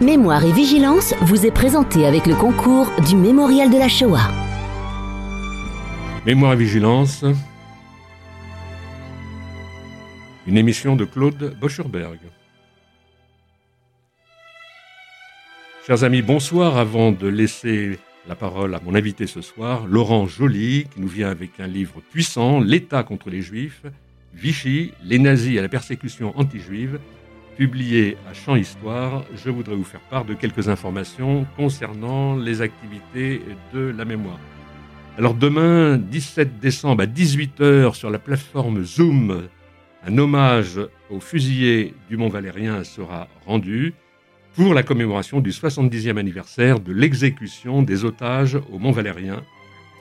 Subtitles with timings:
[0.00, 4.30] Mémoire et vigilance vous est présenté avec le concours du Mémorial de la Shoah.
[6.24, 7.24] Mémoire et vigilance.
[10.46, 12.20] Une émission de Claude Boschurberg.
[15.84, 16.76] Chers amis, bonsoir.
[16.76, 21.28] Avant de laisser la parole à mon invité ce soir, Laurent Joly, qui nous vient
[21.28, 23.82] avec un livre puissant, L'État contre les Juifs,
[24.32, 27.00] Vichy, les nazis et la persécution anti-juive,
[27.58, 29.24] publié à Champ Histoire.
[29.34, 33.42] Je voudrais vous faire part de quelques informations concernant les activités
[33.74, 34.38] de la mémoire.
[35.18, 39.48] Alors demain, 17 décembre à 18h sur la plateforme Zoom,
[40.06, 40.80] un hommage
[41.10, 43.92] aux fusillés du Mont Valérien sera rendu
[44.54, 49.42] pour la commémoration du 70e anniversaire de l'exécution des otages au Mont Valérien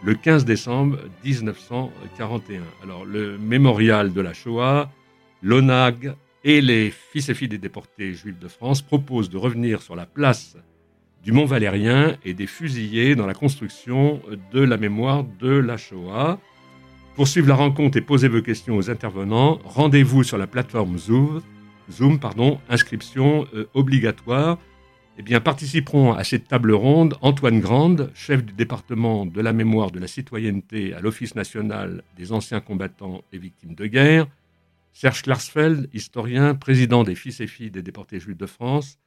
[0.04, 2.62] le 15 décembre 1941.
[2.84, 4.92] Alors le mémorial de la Shoah,
[5.42, 9.96] l'ONAG et les fils et filles des déportés juifs de France proposent de revenir sur
[9.96, 10.58] la place
[11.24, 14.22] du Mont Valérien et des fusillés dans la construction
[14.52, 16.40] de la mémoire de la Shoah.
[17.16, 21.42] Pour suivre la rencontre et poser vos questions aux intervenants, rendez-vous sur la plateforme Zoom
[21.92, 24.58] Zoom, pardon, inscription euh, obligatoire.
[25.18, 29.92] Eh bien, participeront à cette table ronde Antoine Grande, chef du département de la mémoire
[29.92, 34.28] de la citoyenneté à l'Office national des anciens combattants et victimes de guerre,
[35.00, 38.98] Serge Klarsfeld, historien, président des fils et filles des déportés juifs de France,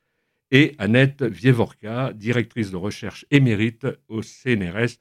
[0.52, 4.98] et Annette Vievorka, directrice de recherche émérite au CNRS.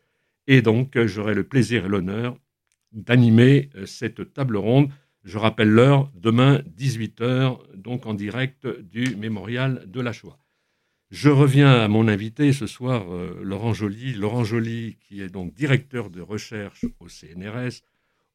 [0.48, 2.36] Et donc, j'aurai le plaisir et l'honneur
[2.92, 4.90] d'animer euh, cette table ronde
[5.24, 10.40] je rappelle l'heure, demain 18h, donc en direct du mémorial de la Shoah.
[11.12, 14.14] Je reviens à mon invité ce soir, euh, Laurent Joly.
[14.14, 17.82] Laurent Joly, qui est donc directeur de recherche au CNRS,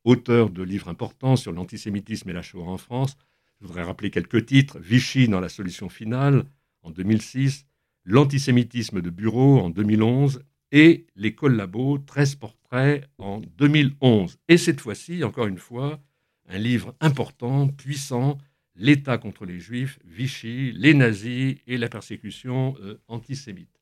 [0.05, 3.17] auteur de livres importants sur l'antisémitisme et la Shoah en France.
[3.61, 4.79] Je voudrais rappeler quelques titres.
[4.79, 6.45] Vichy dans la solution finale
[6.83, 7.67] en 2006,
[8.07, 14.37] L'antisémitisme de bureau en 2011 et Les collabos, 13 portraits en 2011.
[14.49, 16.03] Et cette fois-ci, encore une fois,
[16.47, 18.37] un livre important, puissant,
[18.77, 23.81] L'État contre les Juifs, Vichy, les nazis et la persécution euh, antisémite.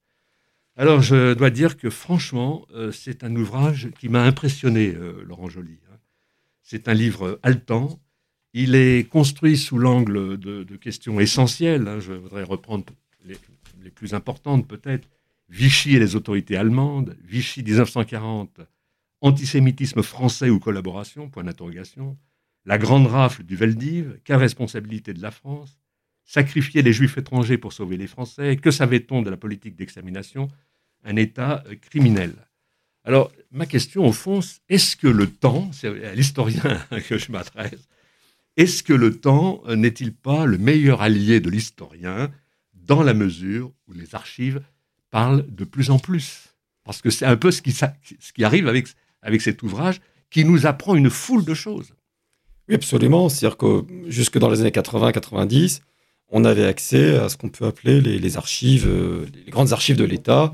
[0.76, 5.48] Alors je dois dire que franchement, euh, c'est un ouvrage qui m'a impressionné, euh, Laurent
[5.48, 5.78] Joly.
[6.62, 8.00] C'est un livre haletant.
[8.54, 11.88] Il est construit sous l'angle de, questions essentielles.
[11.88, 12.00] Hein.
[12.00, 12.84] Je voudrais reprendre
[13.24, 13.36] les,
[13.82, 15.08] les plus importantes peut-être.
[15.48, 18.60] Vichy et les autorités allemandes, Vichy 1940,
[19.20, 22.16] antisémitisme français ou collaboration, point d'interrogation,
[22.64, 25.78] la grande rafle du Veldiv, quelle responsabilité de la France?
[26.24, 28.56] Sacrifier les juifs étrangers pour sauver les Français?
[28.56, 30.48] Que savait-on de la politique d'extermination?
[31.04, 32.34] Un État euh, criminel.
[33.04, 37.88] Alors, ma question, au fond, est-ce que le temps, c'est à l'historien que je m'adresse,
[38.56, 42.30] est-ce que le temps euh, n'est-il pas le meilleur allié de l'historien
[42.74, 44.60] dans la mesure où les archives
[45.10, 46.54] parlent de plus en plus?
[46.84, 48.88] Parce que c'est un peu ce qui, arrive avec,
[49.22, 51.94] avec cet ouvrage qui nous apprend une foule de choses.
[52.68, 53.28] Oui, absolument.
[53.28, 55.80] C'est-à-dire que jusque dans les années 80-90,
[56.28, 60.04] on avait accès à ce qu'on peut appeler les, archives, euh, les grandes archives de
[60.04, 60.52] l'État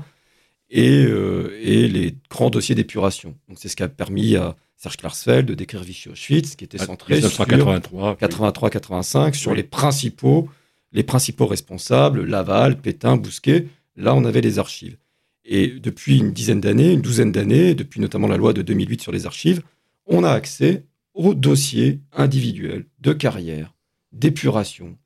[0.69, 3.35] et, euh, et, les grands dossiers d'épuration.
[3.47, 6.77] Donc c'est ce qui a permis à Serge Klarsfeld de décrire Vichy Auschwitz, qui était
[6.77, 10.49] centré sur 83-85 sur les principaux,
[10.91, 13.67] les principaux responsables, Laval, Pétain, Bousquet.
[13.95, 14.97] Là, on avait les archives.
[15.43, 19.11] Et depuis une dizaine d'années, une douzaine d'années, depuis notamment la loi de 2008 sur
[19.11, 19.61] les archives,
[20.05, 23.73] on a accès aux dossiers individuels de carrière,
[24.11, 24.97] d'épuration,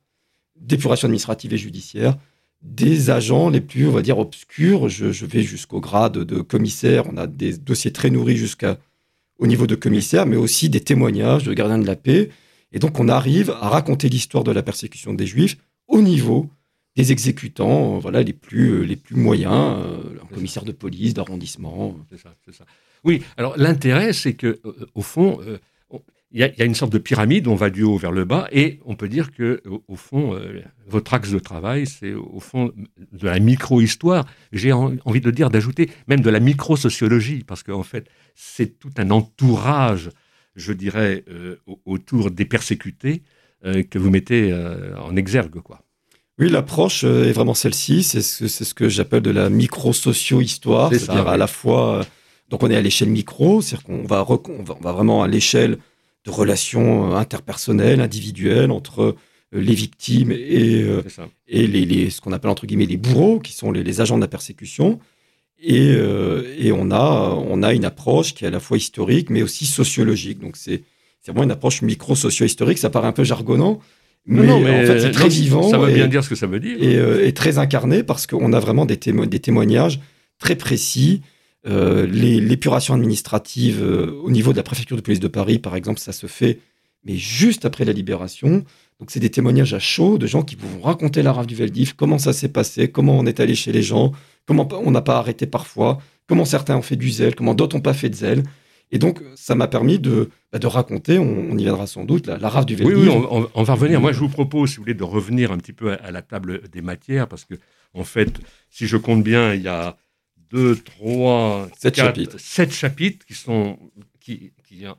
[0.60, 2.16] d'épuration administrative et judiciaire
[2.64, 4.88] des agents les plus, on va dire, obscurs.
[4.88, 7.04] Je, vais jusqu'au grade de commissaire.
[7.12, 8.76] On a des dossiers très nourris jusqu'au
[9.40, 12.30] niveau de commissaire, mais aussi des témoignages de gardiens de la paix.
[12.72, 16.50] Et donc, on arrive à raconter l'histoire de la persécution des Juifs au niveau
[16.96, 21.96] des exécutants, voilà, les plus, les plus moyens, euh, un commissaire de police, d'arrondissement.
[22.10, 22.64] C'est ça, c'est ça.
[23.02, 25.58] Oui, alors l'intérêt, c'est que, euh, au fond, euh,
[26.34, 28.80] il y, a, une sorte de pyramide, on va du haut vers le bas, et
[28.86, 32.72] on peut dire que, au, fond, euh, votre axe de travail, c'est au fond
[33.12, 34.26] de la micro-histoire.
[34.52, 39.12] J'ai envie de dire, d'ajouter même de la micro-sociologie, parce qu'en fait, c'est tout un
[39.12, 40.10] entourage,
[40.56, 41.54] je dirais, euh,
[41.84, 43.22] autour des persécutés
[43.64, 44.52] euh, que vous mettez
[44.98, 45.82] en exergue, quoi.
[46.40, 48.02] Oui, l'approche est vraiment celle-ci.
[48.02, 52.04] C'est ce, ce, que j'appelle de la micro-socio-histoire, c'est-à-dire à la fois.
[52.48, 55.78] Donc on est à l'échelle micro, c'est-à-dire qu'on va, on va, vraiment à l'échelle
[56.24, 59.16] de relations euh, interpersonnelles, individuelles entre euh,
[59.52, 61.02] les victimes et, euh,
[61.46, 64.28] et les, ce qu'on appelle entre guillemets les bourreaux, qui sont les, agents de la
[64.28, 64.98] persécution.
[65.66, 65.92] Et,
[66.58, 69.64] et, on, a, on a une approche qui est à la fois historique, mais aussi
[69.64, 70.38] sociologique.
[70.40, 70.82] Donc c'est
[71.24, 72.76] vraiment une approche micro-socio-historique.
[72.76, 73.80] Ça paraît un peu jargonnant,
[74.26, 75.62] Mais, en fait, c'est très vivant.
[75.70, 76.76] Ça veut bien dire ce que ça veut dire.
[76.82, 80.00] Et, très incarné parce qu'on a vraiment des, des témoignages
[80.38, 81.22] très précis.
[81.64, 83.82] L'épuration administrative
[84.22, 86.60] au niveau de la préfecture de police de Paris, par exemple, ça se fait,
[87.04, 88.64] mais juste après la libération.
[89.00, 91.94] Donc, c'est des témoignages à chaud de gens qui vont raconter la rave du Veldiv,
[91.96, 94.12] comment ça s'est passé, comment on est allé chez les gens,
[94.46, 97.82] comment on n'a pas arrêté parfois, comment certains ont fait du zèle, comment d'autres n'ont
[97.82, 98.44] pas fait de zèle.
[98.92, 102.48] Et donc, ça m'a permis de, bah, de raconter, on, y viendra sans doute, la,
[102.48, 102.96] rave du Veldiv.
[102.96, 104.00] Oui, oui on, va revenir.
[104.00, 106.68] Moi, je vous propose, si vous voulez, de revenir un petit peu à, la table
[106.70, 107.54] des matières, parce que,
[107.94, 108.38] en fait,
[108.70, 109.96] si je compte bien, il y a
[110.54, 112.38] deux, trois, sept chapitres.
[112.38, 113.76] Sept chapitres qui sont,
[114.20, 114.52] qui,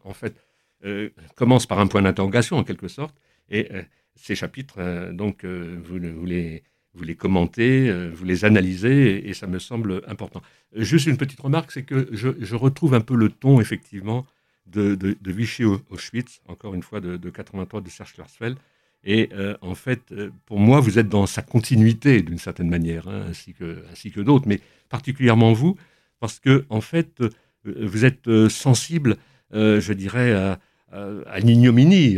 [0.03, 0.35] en fait,
[0.83, 3.15] euh, commencent par un point d'interrogation, en quelque sorte.
[3.49, 3.81] Et euh,
[4.15, 6.63] ces chapitres, euh, donc, vous, vous les
[6.97, 10.41] vous les commentez, vous les analysez, et, ça me semble important.
[10.77, 14.25] Juste une petite remarque, c'est que je, retrouve un peu le ton, effectivement,
[14.65, 18.57] de, Vichy Auschwitz, encore une fois, de, 83 de Serge Klarsfeld.
[19.05, 23.07] Et euh, en fait, euh, pour moi, vous êtes dans sa continuité, d'une certaine manière,
[23.07, 24.59] hein, ainsi que, ainsi que d'autres, mais
[24.89, 25.77] particulièrement vous,
[26.19, 27.21] parce que, en fait,
[27.63, 29.17] vous êtes sensible,
[29.51, 30.59] je dirais, à,
[30.91, 32.17] à l'ignominie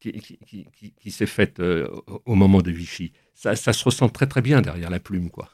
[0.00, 0.12] qui,
[0.96, 5.00] qui s'est faite au moment de Vichy ça, se ressent très très bien derrière la
[5.00, 5.50] plume, quoi.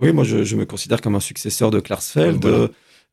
[0.00, 2.44] Oui, moi je, me considère comme un successeur de Klarsfeld.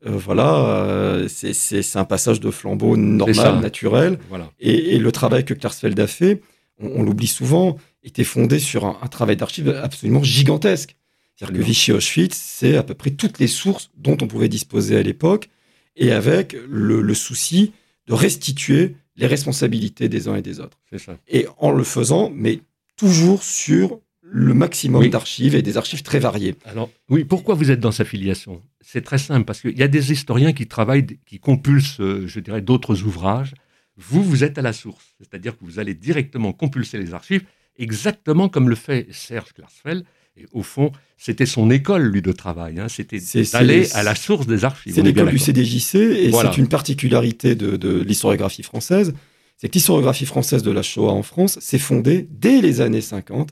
[0.02, 4.18] voilà, euh, euh, c'est un passage de flambeau normal, naturel.
[4.28, 4.50] Voilà.
[4.60, 6.42] Et, le travail que Klarsfeld a fait,
[6.78, 10.96] on, l'oublie souvent, était fondé sur un, travail d'archives absolument gigantesque.
[11.36, 14.96] C'est-à-dire que Vichy Auschwitz, c'est à peu près toutes les sources dont on pouvait disposer
[14.96, 15.48] à l'époque,
[15.96, 17.72] et avec le, le, souci
[18.06, 20.78] de restituer les responsabilités des uns et des autres.
[20.96, 21.16] Ça.
[21.28, 22.60] Et en le faisant, mais
[22.96, 26.56] toujours sur le maximum d'archives et des archives très variées.
[26.64, 28.62] Alors, oui, pourquoi vous êtes dans sa filiation?
[28.80, 32.40] C'est très simple, parce qu'il y a des historiens qui travaillent, qui compulsent, euh, je
[32.40, 33.54] dirais, d'autres ouvrages.
[33.96, 37.44] Vous, vous êtes à la source, c'est-à-dire que vous allez directement compulser les archives,
[37.76, 40.04] exactement comme le fait Serge Klarsfeld.
[40.36, 42.80] Et au fond, c'était son école, lui, de travail.
[42.80, 42.88] Hein.
[42.88, 43.20] C'était
[43.52, 44.92] d'aller à la source des archives.
[44.92, 49.14] C'est l'école du CDJC, et c'est une particularité de, de l'historiographie française
[49.56, 53.50] c'est que l'historiographie française de la Shoah en France s'est fondée dès les années 50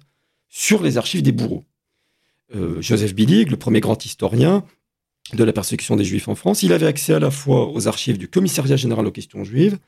[0.49, 1.65] sur les archives des bourreaux.
[2.55, 4.65] Euh, Joseph Billig, le premier grand historien
[5.33, 8.19] de la persécution des Juifs en France, il avait accès à la fois aux archives
[8.19, 9.79] du Commissariat général aux questions juives,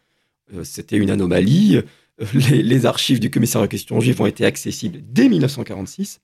[0.63, 5.29] c'était une anomalie, euh, les, archives du Commissariat aux questions juives ont été accessibles dès
[5.29, 6.21] 1946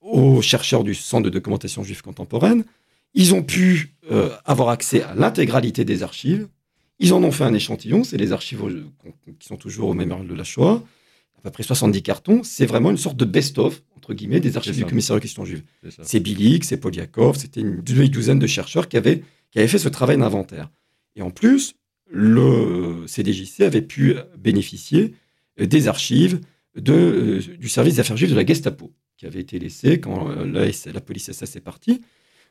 [0.00, 2.64] aux chercheurs du Centre de documentation juive contemporaine.
[3.12, 3.94] Ils ont pu
[4.44, 6.48] avoir accès à l'intégralité des archives,
[7.00, 8.62] ils en ont fait un échantillon, c'est les archives
[9.38, 10.82] qui sont toujours au mémorial de la Shoah,
[11.38, 12.42] à peu près 70 cartons.
[12.44, 15.62] C'est vraiment une sorte de best-of, entre guillemets, des archives du commissariat aux questions juives.
[16.02, 19.88] C'est Bilik, c'est Poliakov, c'était une douzaine de chercheurs qui avaient, qui avaient fait ce
[19.88, 20.70] travail d'inventaire.
[21.16, 21.74] Et en plus,
[22.10, 25.14] le CDJC avait pu bénéficier
[25.58, 26.40] des archives
[26.88, 30.46] euh, du service des affaires juives de la Gestapo, qui avait été laissé quand euh,
[30.46, 32.00] la, la police SS est partie.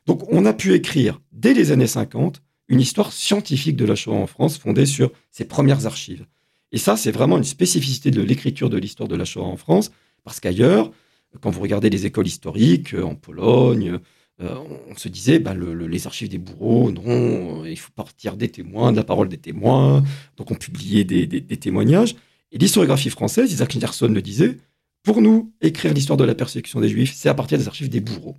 [0.06, 4.14] Donc on a pu écrire, dès les années 50, une histoire scientifique de la Shoah
[4.14, 6.26] en France fondée sur ses premières archives.
[6.72, 9.90] Et ça, c'est vraiment une spécificité de l'écriture de l'histoire de la Shoah en France,
[10.22, 10.92] parce qu'ailleurs,
[11.40, 13.98] quand vous regardez les écoles historiques euh, en Pologne,
[14.42, 14.56] euh,
[14.88, 18.96] on se disait, bah, les archives des bourreaux, non, il faut partir des témoins, de
[18.96, 20.02] la parole des témoins,
[20.36, 22.16] donc on publiait des, témoignages.
[22.52, 24.56] Et l'historiographie française, Isaac Anderson le disait,
[25.02, 28.00] pour nous, écrire l'histoire de la persécution des Juifs, c'est à partir des archives des
[28.00, 28.36] bourreaux.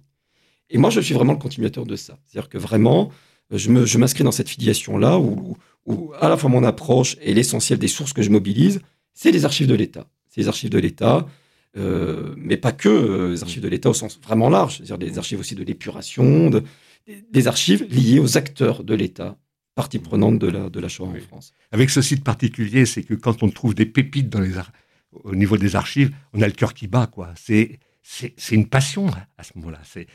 [0.69, 2.17] Et moi, je suis vraiment le continuateur de ça.
[2.25, 3.11] C'est-à-dire que vraiment,
[3.51, 5.57] je m'inscris dans cette filiation-là où,
[6.19, 8.81] à la fois mon approche et l'essentiel des sources que je mobilise,
[9.13, 10.07] c'est les archives de l'État.
[10.29, 11.27] C'est les archives de l'État,
[11.77, 15.17] euh, mais pas que euh, les archives de l'État au sens vraiment large, c'est-à-dire des
[15.17, 16.51] archives aussi de l'épuration,
[17.31, 19.37] des archives liées aux acteurs de l'État,
[19.75, 21.53] partie prenante de la, de la Shoah en France.
[21.71, 24.53] Avec ce site particulier, c'est que quand on trouve des pépites dans les
[25.11, 27.33] au niveau des archives, on a le cœur qui bat, quoi.
[27.35, 29.79] C'est c'est une passion à ce moment-là.
[29.83, 30.07] C'est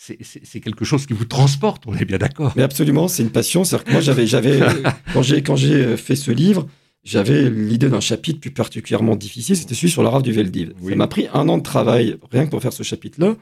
[0.00, 2.52] c'est quelque chose qui vous transporte, on est bien d'accord.
[2.56, 3.64] Mais absolument, c'est une passion.
[3.64, 4.60] C'est-à-dire que moi, j'avais, j'avais,
[5.12, 6.68] quand j'ai, quand j'ai euh, fait ce livre,
[7.08, 10.74] j'avais l'idée d'un chapitre plus particulièrement difficile, c'était celui sur la rave du Veldiv.
[10.86, 13.34] Ça m'a pris un an de travail, rien que pour faire ce chapitre-là,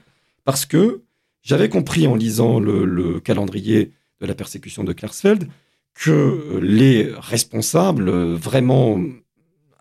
[0.45, 1.03] parce que
[1.43, 5.49] j'avais compris en lisant le, calendrier de la persécution de Klarsfeld
[5.95, 9.01] que les responsables vraiment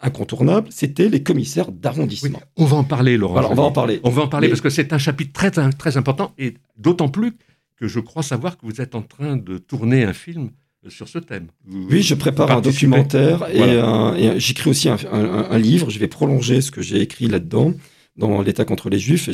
[0.02, 2.42] incontournable, c'était les commissaires d'arrondissement.
[2.58, 3.48] on va en parler, Laurent.
[3.52, 4.00] on va en parler.
[4.04, 7.34] On va en parler parce que c'est un chapitre très, très important et d'autant plus
[7.76, 10.50] que je crois savoir que vous êtes en train de tourner un film
[10.90, 11.48] sur ce thème.
[11.68, 15.90] oui, je prépare un documentaire et, j'écris aussi un, livre.
[15.90, 17.74] Je vais prolonger ce que j'ai écrit là-dedans
[18.18, 19.26] dans l'État contre les Juifs,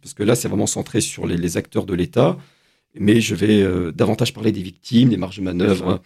[0.00, 2.38] parce que là, c'est vraiment centré sur les, acteurs de l'État,
[2.98, 6.00] mais je vais euh, davantage parler des victimes, des marges de manœuvre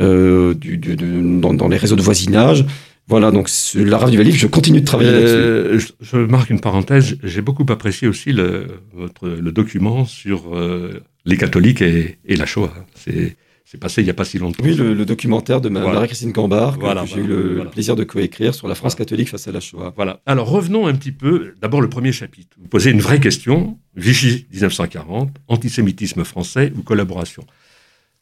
[0.00, 2.64] euh, du, dans, les réseaux de voisinage,
[3.08, 5.92] Voilà, donc la rave du Valif, je continue de travailler euh, là-dessus.
[6.00, 11.36] Je, marque une parenthèse, j'ai beaucoup apprécié aussi le, votre, le document sur euh, les
[11.36, 12.72] catholiques et, et la Shoah.
[12.94, 13.36] C'est
[13.70, 14.64] c'est passé il n'y a pas si longtemps.
[14.64, 18.74] Oui, le, documentaire de Marie-Christine Cambard, que, j'ai eu le, plaisir de coécrire sur la
[18.74, 19.92] France catholique face à la Shoah.
[19.94, 20.22] Voilà.
[20.24, 22.56] Alors revenons un petit peu, d'abord le premier chapitre.
[22.58, 27.44] Vous posez une vraie question, Vichy 1940, antisémitisme français ou collaboration.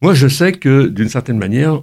[0.03, 1.81] Moi je sais que d'une certaine manière,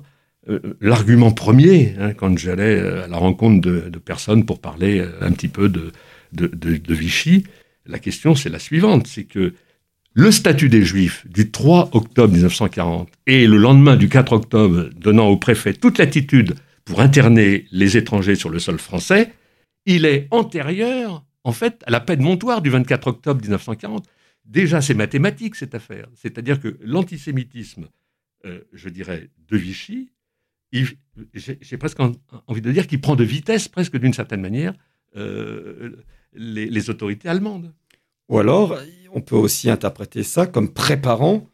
[0.50, 5.10] euh, l'argument premier, hein, quand j'allais euh, à la rencontre de, personnes pour parler euh,
[5.22, 5.94] un petit peu de,
[6.34, 7.46] de, de Vichy,
[7.86, 9.54] la question c'est la suivante, c'est que
[10.16, 15.28] le statut des Juifs du 3 octobre 1940 et le lendemain du 4 octobre donnant
[15.28, 16.56] au préfet toute latitude
[16.86, 19.34] pour interner les étrangers sur le sol français,
[19.86, 24.06] il est antérieur, en fait, à la paix de Montoire du 24 octobre 1940.
[24.46, 26.08] Déjà, c'est mathématique, cette affaire.
[26.16, 27.88] C'est-à-dire que l'antisémitisme,
[28.46, 30.12] euh, je dirais, de Vichy,
[30.74, 32.00] j'ai presque
[32.48, 34.74] envie de dire qu'il prend de vitesse, presque d'une certaine manière,
[35.16, 36.04] euh,
[36.34, 37.72] les autorités allemandes.
[38.30, 38.78] Ou alors,
[39.14, 41.48] on peut aussi interpréter ça comme préparant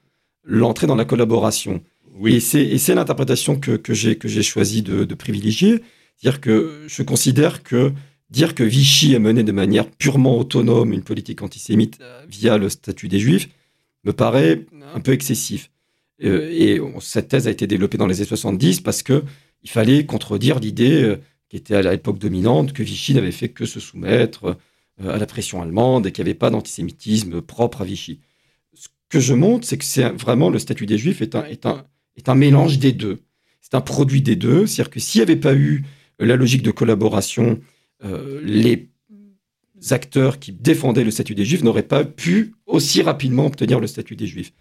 [0.43, 1.81] l'entrée dans la collaboration.
[2.15, 2.35] Oui.
[2.35, 5.81] Et c'est l'interprétation que, que j'ai choisi de, privilégier.
[6.17, 7.93] C'est-à-dire que je considère que
[8.29, 12.69] dire que Vichy a mené de manière purement autonome une politique antisémite euh, via le
[12.69, 13.49] statut des Juifs
[14.03, 15.71] me paraît un peu excessif.
[16.23, 19.23] Euh, et cette thèse a été développée dans les années 70 parce qu'il
[19.65, 23.79] fallait contredire l'idée euh, qui était à l'époque dominante que Vichy n'avait fait que se
[23.79, 24.57] soumettre
[25.07, 28.19] à la pression allemande et qu'il n'y avait pas d'antisémitisme propre à Vichy.
[28.73, 31.65] Ce que je montre, c'est que c'est vraiment le statut des Juifs est un, est
[31.65, 33.19] un, est un mélange des deux.
[33.61, 34.65] C'est un produit des deux.
[34.67, 35.83] C'est-à-dire que s'il n'y avait pas eu
[36.19, 37.59] la logique de collaboration,
[38.03, 38.89] euh, les
[39.91, 44.15] acteurs qui défendaient le statut des Juifs n'auraient pas pu aussi rapidement obtenir le statut
[44.15, 44.51] des Juifs.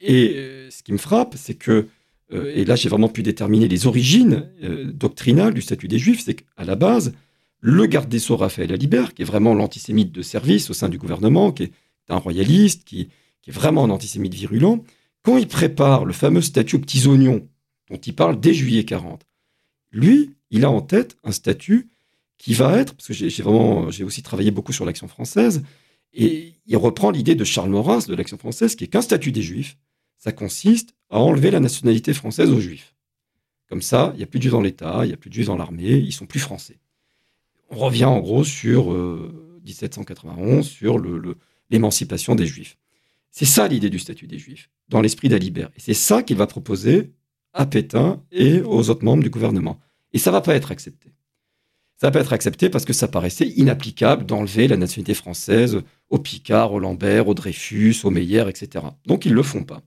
[0.00, 1.88] Et euh, ce qui me frappe, c'est que,
[2.30, 4.50] et là j'ai vraiment pu déterminer les origines
[4.92, 7.14] doctrinales du statut des Juifs, c'est qu'à la base,
[7.60, 10.98] le garde des Sceaux Raphaël Alibert, qui est vraiment l'antisémite de service au sein du
[10.98, 11.72] gouvernement, qui est
[12.08, 13.08] un royaliste, qui,
[13.46, 14.84] est vraiment un antisémite virulent,
[15.22, 17.48] quand il prépare le fameux statut aux petits oignons,
[17.90, 19.26] dont il parle dès juillet 40,
[19.90, 21.88] lui, il a en tête un statut
[22.36, 25.62] qui va être, parce que j'ai vraiment, j'ai aussi travaillé beaucoup sur l'action française,
[26.12, 29.42] et il reprend l'idée de Charles Maurras de l'action française, qui est qu'un statut des
[29.42, 29.78] Juifs,
[30.18, 32.94] ça consiste à enlever la nationalité française aux Juifs.
[33.66, 35.34] Comme ça, il n'y a plus de Juifs dans l'État, il n'y a plus de
[35.34, 36.78] Juifs dans l'armée, ils sont plus français
[37.70, 38.92] on revient en gros sur
[39.64, 41.00] 1791, euh, sur
[41.70, 42.76] l'émancipation des Juifs.
[43.30, 45.70] C'est ça l'idée du statut des Juifs, dans l'esprit d'Alibert.
[45.76, 47.12] Et c'est ça qu'il va proposer
[47.52, 49.78] à Pétain et aux autres membres du gouvernement.
[50.12, 51.12] Et ça va pas être accepté.
[51.96, 56.18] Ça va pas être accepté parce que ça paraissait inapplicable d'enlever la nationalité française aux
[56.18, 58.86] Picard, aux Lambert, aux Dreyfus, aux Meyer, etc.
[59.06, 59.82] Donc ils le font pas.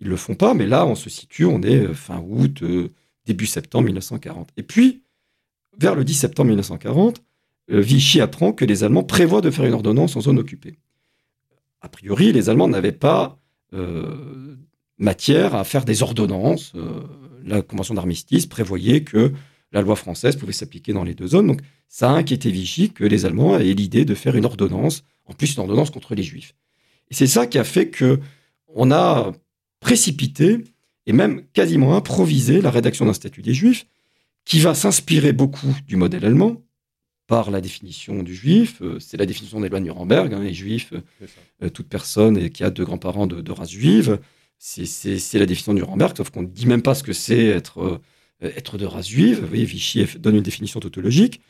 [0.00, 2.92] Ils le font pas, mais là on se situe, on est euh, fin août, euh,
[3.24, 4.50] début septembre 1940.
[4.56, 5.02] Et puis
[5.78, 7.22] vers le 10 septembre 1940,
[7.70, 10.78] euh, Vichy apprend que les Allemands prévoient de faire une ordonnance en zone occupée.
[11.80, 13.38] A priori, les Allemands n'avaient pas
[13.72, 14.56] euh,
[14.98, 16.72] matière à faire des ordonnances.
[16.74, 17.02] Euh,
[17.44, 19.32] la Convention d'armistice prévoyait que
[19.72, 21.46] la loi française pouvait s'appliquer dans les deux zones.
[21.46, 25.32] Donc, ça a inquiété Vichy que les Allemands aient l'idée de faire une ordonnance, en
[25.32, 26.54] plus une ordonnance contre les Juifs.
[27.10, 28.20] Et c'est ça qui a fait que
[28.68, 29.32] on a
[29.80, 30.58] précipité
[31.06, 33.86] et même quasiment improvisé la rédaction d'un statut des Juifs
[34.44, 36.62] qui va s'inspirer beaucoup du modèle allemand
[37.30, 38.82] par la définition du juif.
[38.82, 40.34] Euh, c'est la définition des lois de Nuremberg.
[40.34, 41.26] Hein, les juifs, euh,
[41.62, 44.18] euh, toute personne qui a deux grands-parents de, race juive,
[44.58, 48.00] c'est la définition de Nuremberg, sauf qu'on ne dit même pas ce que c'est être,
[48.40, 49.40] être de race juive.
[49.40, 51.40] Vous voyez, Vichy donne une définition tautologique.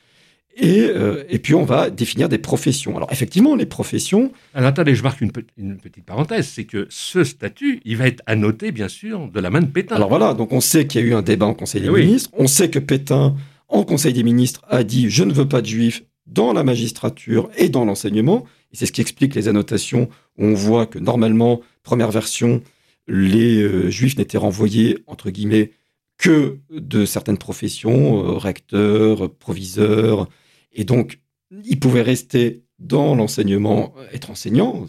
[0.57, 0.91] Et,
[1.29, 2.97] et, puis on va définir des professions.
[2.97, 4.33] Alors effectivement, les professions...
[4.53, 8.23] Alors attendez, je marque une, une petite parenthèse, c'est que ce statut, il va être
[8.27, 9.97] annoté bien sûr de la main de Pétain.
[9.97, 11.91] Alors voilà, donc on sait qu'il y a eu un débat en Conseil des eh
[11.93, 13.37] ministres, on sait que Pétain,
[13.69, 17.51] en Conseil des ministres, a dit je ne veux pas de juifs dans la magistrature
[17.57, 18.45] et dans l'enseignement.
[18.73, 22.63] Et c'est ce qui explique les annotations où on voit que normalement, première version,
[23.09, 25.73] les euh, juifs n'étaient renvoyés, entre guillemets,
[26.19, 30.29] que de certaines professions, euh, recteurs, proviseurs,
[30.73, 31.21] et donc,
[31.65, 34.87] ils pouvaient rester dans l'enseignement, être enseignants,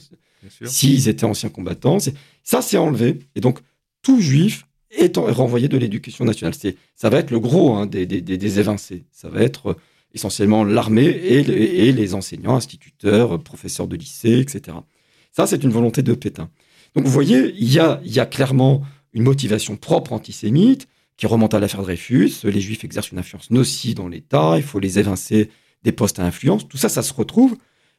[0.66, 1.98] s'ils étaient anciens combattants.
[2.44, 3.20] Ça, c'est enlevé.
[3.36, 3.60] Et donc,
[4.02, 6.54] tout juif est renvoyé de l'éducation nationale.
[6.96, 9.06] Ça va être le gros hein, des, des, évincés.
[9.12, 9.78] Ça va être
[10.14, 14.78] essentiellement l'armée et, les enseignants, instituteurs, professeurs de lycée, etc.
[15.32, 16.50] Ça, c'est une volonté de Pétain.
[16.96, 18.82] Donc, vous voyez, il y a, il y a clairement
[19.14, 22.32] une motivation propre antisémite qui remonte à l'affaire Dreyfus.
[22.44, 25.50] Les Juifs exercent une influence nocive dans l'État, il faut les évincer
[25.84, 27.58] des postes à influence, tout ça, ça se retrouve,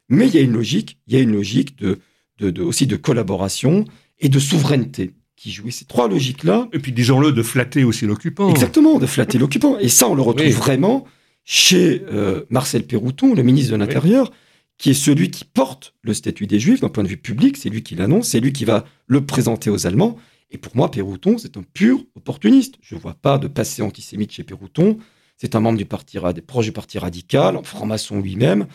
[0.08, 1.98] mais il y a une logique, il y a une logique de,
[2.38, 3.84] de, aussi de collaboration
[4.18, 5.70] et de souveraineté qui joue.
[5.70, 6.68] ces trois logiques-là.
[6.72, 8.48] Et puis, disons-le, de flatter aussi l'occupant.
[8.50, 9.76] Exactement, de flatter l'occupant.
[9.78, 11.06] Et ça, on le retrouve vraiment.
[11.44, 14.30] chez euh, Marcel Pérouton, le ministre de l'Intérieur,
[14.78, 17.68] qui est celui qui porte le statut des Juifs d'un point de vue public, c'est
[17.68, 20.16] lui qui l'annonce, c'est lui qui va le présenter aux Allemands.
[20.50, 22.76] Et pour moi, Pérouton, c'est un pur opportuniste.
[22.80, 24.98] Je ne vois pas de passé antisémite chez Pérouton.
[25.42, 28.68] C'est un membre du parti, des proches du parti radical, franc-maçon lui-même.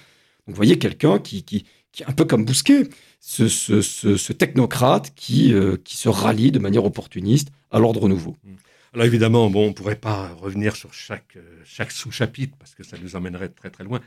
[0.47, 2.89] Vous voyez quelqu'un qui, qui, qui, est un peu comme Bousquet,
[3.21, 8.36] ce, ce, ce, technocrate qui, euh, qui se rallie de manière opportuniste à l'ordre nouveau.
[8.43, 8.55] Mmh.
[8.93, 12.83] Alors évidemment, bon, on ne pourrait pas revenir sur chaque, euh, chaque sous-chapitre parce que
[12.83, 14.01] ça nous emmènerait très très loin.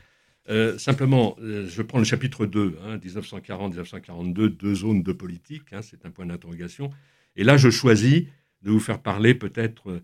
[0.47, 6.11] Euh, simplement, je prends le chapitre 2, 1940-1942, deux zones de politique, hein, c'est un
[6.11, 6.91] point d'interrogation.
[7.35, 8.25] Et là, je choisis
[8.61, 10.03] de vous faire parler peut-être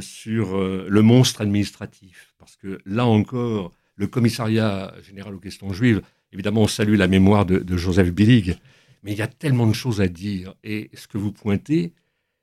[0.00, 2.34] sur euh, le monstre administratif.
[2.38, 7.46] Parce que là encore, le commissariat général aux questions juives, évidemment, on salue la mémoire
[7.46, 8.56] de, Joseph Billig,
[9.02, 10.54] mais il y a tellement de choses à dire.
[10.64, 11.92] Et ce que vous pointez,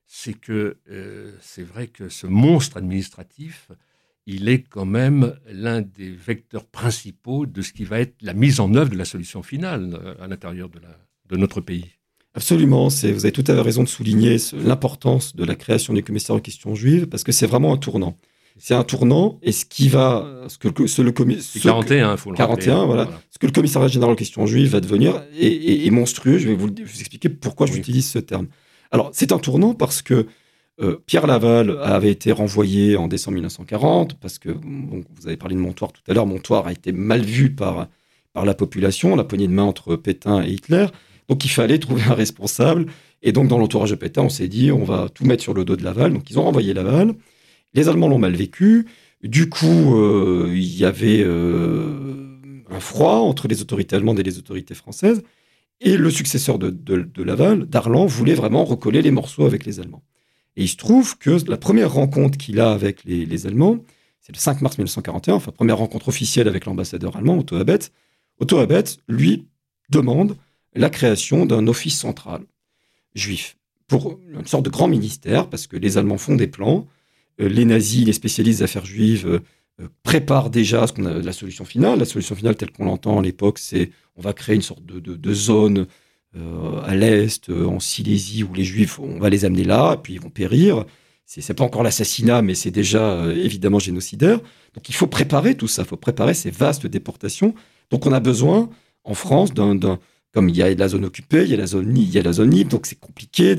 [0.08, 3.72] c'est que euh, c'est vrai que ce monstre administratif,
[4.26, 8.60] il est quand même l'un des vecteurs principaux de ce qui va être la mise
[8.60, 11.92] en œuvre de la solution finale à l'intérieur de notre pays.
[12.36, 16.36] Absolument, vous avez tout à fait raison de souligner l'importance de la création du commissaire
[16.36, 18.18] aux questions juives parce que c'est vraiment un tournant.
[18.58, 22.38] C'est un tournant et ce qui va, ce que le, ce, le 41, faut le
[22.38, 26.38] 41, voilà, Ce que le commissariat général aux questions juives va devenir est, monstrueux.
[26.38, 28.48] Je vais vous, expliquer pourquoi j'utilise ce terme.
[28.92, 30.28] Alors, c'est un tournant parce que
[30.82, 35.62] euh, Pierre Laval avait été renvoyé en décembre 1940 parce que vous avez parlé de
[35.62, 36.26] Montoire tout à l'heure.
[36.26, 37.88] Montoire a été mal vu par
[38.36, 40.88] par la population, la poignée de main entre Pétain et Hitler.
[41.28, 42.88] Donc il fallait trouver un responsable.
[43.22, 45.66] Et donc dans l'entourage de Pétain, on s'est dit, on va tout mettre sur le
[45.66, 46.14] dos de Laval.
[46.14, 47.14] Donc ils ont renvoyé Laval.
[47.74, 48.88] Les Allemands l'ont mal vécu.
[49.24, 52.40] Du coup, euh, il y avait euh,
[52.70, 55.24] un froid entre les autorités allemandes et les autorités françaises.
[55.82, 60.04] Et le successeur de, Laval, Darlan, voulait vraiment recoller les morceaux avec les Allemands.
[60.56, 63.80] Et il se trouve que la première rencontre qu'il a avec les, Allemands,
[64.22, 67.92] c'est le 5 mars 1941, enfin première rencontre officielle avec l'ambassadeur allemand, Otto Abetz.
[68.40, 69.48] Otto Abetz, lui,
[69.90, 70.38] demande
[70.76, 72.42] la création d'un office central
[73.16, 76.88] juif pour une sorte de grand ministère, parce que les Allemands font des plans,
[77.42, 79.40] euh, les nazis, les spécialistes d'affaires juives euh,
[79.82, 82.00] euh, préparent déjà ce a, la solution finale.
[82.00, 85.34] La solution finale, telle qu'on l'entend à l'époque, c'est on va créer une sorte de,
[85.34, 85.88] zone
[86.86, 90.30] à l'est, en Silésie, où les juifs, on va les amener là, puis ils vont
[90.30, 90.86] périr.
[91.26, 94.40] C'est pas encore l'assassinat, mais c'est déjà évidemment génocidaire.
[94.74, 97.56] Donc il faut préparer tout ça, il faut préparer ces vastes déportations.
[97.90, 98.70] Donc on a besoin,
[99.04, 100.00] en France, d'un
[100.36, 101.66] comme il y a la zone occupée, il y a la
[102.34, 103.56] zone, libre, donc c'est compliqué.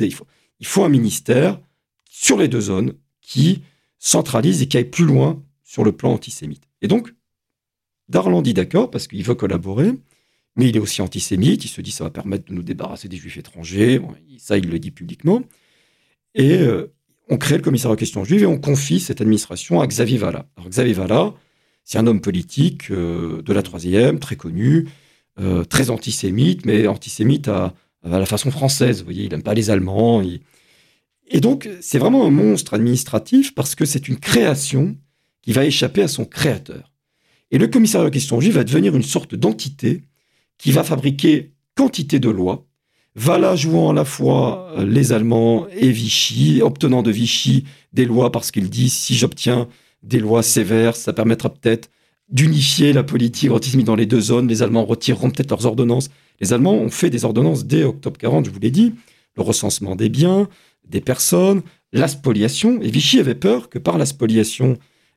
[0.60, 1.58] Il faut, un ministère
[2.04, 3.62] sur les deux zones qui
[3.98, 6.64] centralise et qui aille plus loin sur le plan antisémite.
[6.82, 7.14] Et donc,
[8.10, 9.92] Darlan dit d'accord parce qu'il veut collaborer,
[10.56, 11.64] mais il est aussi antisémite.
[11.64, 13.98] Il se dit ça va permettre de nous débarrasser des juifs étrangers.
[14.36, 15.42] ça, il le dit publiquement.
[16.34, 16.92] Et euh,
[17.30, 20.46] on crée le commissaire aux questions juives et on confie cette administration à Xavier Vallat.
[20.58, 21.32] Alors, Xavier Vallat,
[21.84, 24.88] c'est un homme politique euh, de la troisième, très connu,
[25.38, 29.00] euh, très antisémite, mais antisémite à, la façon française.
[29.00, 30.22] Vous voyez, il n'aime pas les Allemands.
[31.28, 34.96] Et donc, c'est vraiment un monstre administratif parce que c'est une création
[35.42, 36.92] qui va échapper à son créateur.
[37.50, 40.02] Et le commissariat aux questions juives va devenir une sorte d'entité
[40.58, 42.66] qui va fabriquer quantité de lois,
[43.14, 48.04] va là jouant à la fois euh, les Allemands et Vichy, obtenant de Vichy des
[48.04, 49.68] lois parce qu'il dit si j'obtiens
[50.02, 51.90] des lois sévères, ça permettra peut-être
[52.28, 54.48] d'unifier la politique antisémite dans les deux zones.
[54.48, 56.10] Les Allemands retireront peut-être leurs ordonnances.
[56.40, 58.94] Les Allemands ont fait des ordonnances dès octobre 40, je vous l'ai dit,
[59.36, 60.48] le recensement des biens,
[60.88, 61.62] des personnes,
[61.92, 62.80] la spoliation.
[62.82, 64.76] Et Vichy avait peur que par la spoliation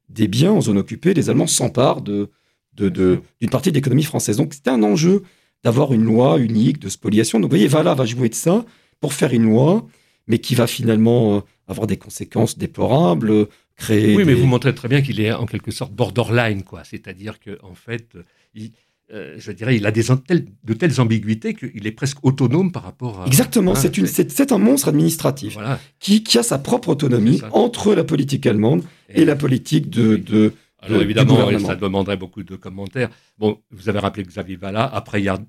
[0.09, 2.29] des biens en zone occupée, les Allemands s'emparent de,
[2.77, 4.37] d'une partie de l'économie française.
[4.37, 5.23] Donc c'était un enjeu
[5.63, 7.39] d'avoir une loi unique de spoliation.
[7.39, 8.65] Donc vous voyez, Vala va jouer de ça
[9.01, 9.85] pour faire une loi,
[10.27, 13.47] mais qui va finalement euh, avoir des conséquences déplorables,
[13.89, 16.83] oui, mais vous montrez très bien qu'il est en quelque sorte borderline, quoi.
[16.83, 18.17] C'est-à-dire que en fait,
[18.53, 18.71] il,
[19.11, 23.21] euh, je dirais, il a des, de telles ambiguïtés qu'il est presque autonome par rapport
[23.21, 23.25] à.
[23.25, 23.95] Exactement, c'est
[24.29, 25.57] c'est un monstre administratif
[25.99, 30.15] qui, qui, a sa propre autonomie entre la politique allemande et, la politique de.
[30.15, 33.09] de alors évidemment, ça demanderait beaucoup de commentaires.
[33.39, 35.39] Bon, vous avez rappelé Xavier Valla, après il y a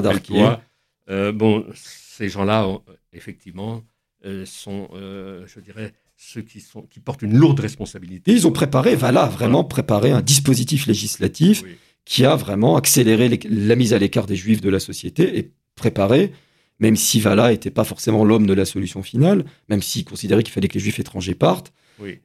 [0.00, 0.50] Darquier.
[1.10, 2.68] Euh, bon, ces gens-là,
[3.14, 3.82] effectivement,
[4.26, 8.32] euh, sont, je dirais, ceux qui, sont, qui portent une lourde responsabilité.
[8.32, 11.62] Et ils ont préparé, voilà, vraiment préparé un dispositif législatif
[12.04, 16.32] qui a vraiment accéléré la mise à l'écart des juifs de la société et préparé,
[16.80, 20.52] même si Vala n'était pas forcément l'homme de la solution finale, même s'il considérait qu'il
[20.52, 21.72] fallait que les juifs étrangers partent,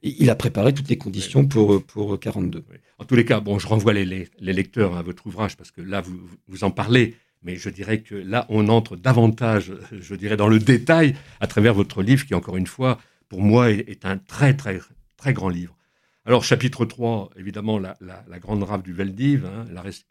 [0.02, 2.64] il a préparé toutes les conditions pour, pour 42.
[2.98, 5.80] En tous les cas, bon, je renvoie les, les, lecteurs à votre ouvrage parce que
[5.80, 10.36] là, vous, vous en parlez, mais je dirais que là, on entre davantage, je dirais,
[10.36, 12.98] dans le détail à travers votre livre qui, encore une fois,
[13.34, 14.78] pour moi, est, un très, très,
[15.16, 15.76] très grand livre.
[16.24, 19.44] Alors, chapitre 3, évidemment, la, grande rave du Veldiv.
[19.44, 19.64] Hein,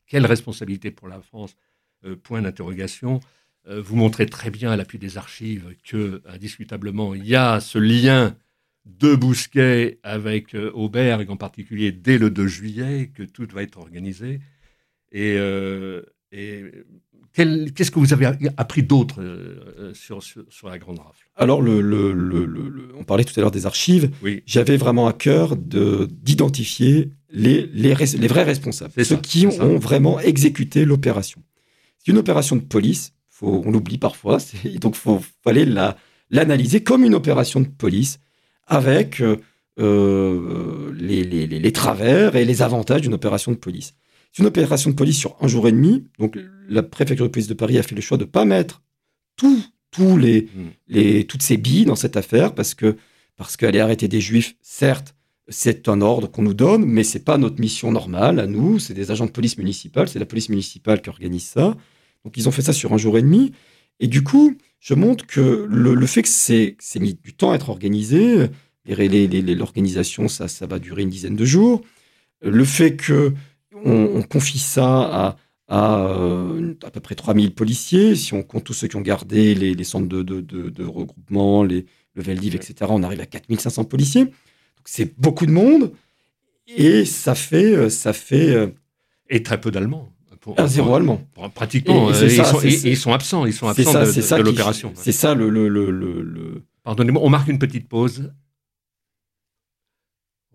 [0.07, 1.55] quelle responsabilité pour la France
[2.03, 3.21] euh, Point d'interrogation.
[3.69, 7.77] Euh, vous montrez très bien à l'appui des archives que, indiscutablement, il y a ce
[7.77, 8.35] lien
[8.83, 13.77] de Bousquet avec euh, Auberg, en particulier dès le 2 juillet, que tout va être
[13.77, 14.41] organisé.
[15.13, 15.35] Et,
[16.33, 16.71] et
[17.35, 21.25] Qu'est-ce que vous avez appris d'autre euh, sur, sur, la Grande Rafle?
[21.35, 24.11] Alors, le, le, on parlait tout à l'heure des archives.
[24.45, 30.85] J'avais vraiment à cœur d'identifier les, les, les, vrais responsables, ceux qui ont, vraiment exécuté
[30.85, 31.41] l'opération.
[31.97, 34.37] C'est une opération de police, faut, on l'oublie parfois,
[34.79, 35.65] donc il fallait
[36.29, 38.19] l'analyser comme une opération de police
[38.67, 39.37] avec euh,
[39.79, 43.95] euh, les, les, travers et les avantages d'une opération de police.
[44.33, 46.05] C'est une opération de police sur un jour et demi.
[46.17, 48.81] Donc, la préfecture de police de Paris a fait le choix de ne pas mettre
[49.37, 50.69] tout, les, hmm.
[50.87, 52.97] les, toutes ces billes dans cette affaire parce que
[53.35, 55.15] parce qu'aller arrêter des juifs, certes,
[55.47, 58.79] c'est un ordre qu'on nous donne, mais c'est pas notre mission normale à nous.
[58.79, 61.75] C'est des agents de police municipale, c'est la police municipale qui organise ça.
[62.23, 63.51] Donc, ils ont fait ça sur un jour et demi.
[63.99, 67.69] Et du coup, je montre que le, fait que c'est mis du temps à être
[67.69, 68.47] organisé,
[68.85, 71.81] l'organisation, ça, ça va durer une dizaine de jours.
[72.41, 73.33] Le fait que
[73.83, 75.35] on, confie ça
[75.67, 78.15] à, euh, à, peu près 3000 policiers.
[78.15, 82.55] Si on compte tous ceux qui ont gardé les, centres de, regroupement, les, le Veldiv,
[82.55, 84.27] etc., on arrive à 4500 policiers.
[84.85, 85.91] c'est beaucoup de monde.
[86.67, 87.75] Et ça fait.
[87.75, 88.67] Euh, ça fait euh,
[89.29, 90.09] et très peu d'Allemands.
[90.57, 91.21] Un zéro allemand.
[91.55, 92.11] pratiquement.
[92.11, 93.45] ils, sont, absents.
[93.45, 94.91] Ils sont absents de, l'opération.
[94.93, 96.63] C'est ça le, le, le...
[96.83, 98.33] Pardonnez-moi, on marque une petite pause.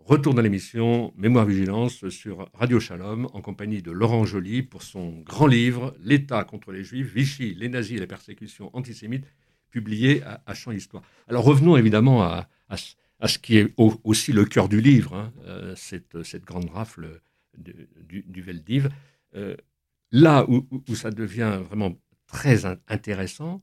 [0.09, 5.21] Retour dans l'émission Mémoire Vigilance sur Radio Shalom en compagnie de Laurent Joly pour son
[5.21, 9.27] grand livre L'État contre les Juifs, Vichy, les nazis et la persécution antisémite,
[9.71, 11.03] publié à, Champ Histoire.
[11.29, 15.75] Alors revenons évidemment à, à, ce qui est aussi le cœur du livre, hein, euh,
[15.77, 16.16] cette,
[16.47, 17.21] grande rafle
[17.59, 18.88] du, du, Veldiv.
[19.35, 19.57] Euh,
[20.11, 21.92] là où, ça devient vraiment
[22.27, 23.61] très intéressant,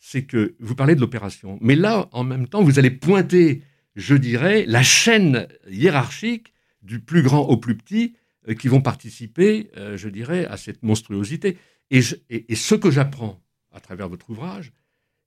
[0.00, 3.62] c'est que vous parlez de l'opération, mais là en même temps vous allez pointer
[3.94, 6.52] je dirais, la chaîne hiérarchique
[6.82, 8.14] du plus grand au plus petit
[8.48, 11.56] euh, qui vont participer, euh, je dirais, à cette monstruosité.
[11.90, 13.40] Et, ce que j'apprends
[13.72, 14.72] à travers votre ouvrage,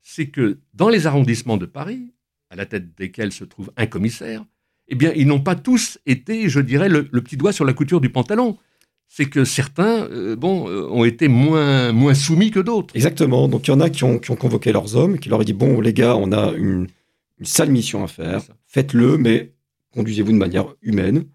[0.01, 2.13] c'est que dans les arrondissements de Paris,
[2.49, 4.45] à la tête desquels se trouve un commissaire,
[4.89, 8.01] eh bien, ils n'ont pas tous été, je dirais, le, petit doigt sur la couture
[8.01, 8.57] du pantalon.
[9.09, 12.95] C'est que certains, euh, bon, ont été moins, moins soumis que d'autres.
[12.95, 13.47] Exactement.
[13.47, 15.43] Donc, il y en a qui ont, qui ont convoqué leurs hommes, qui leur ont
[15.43, 16.87] dit, bon, les gars, on a une,
[17.39, 18.41] une sale mission à faire,
[18.77, 19.53] faites-le, mais
[19.91, 21.25] conduisez-vous de manière humaine.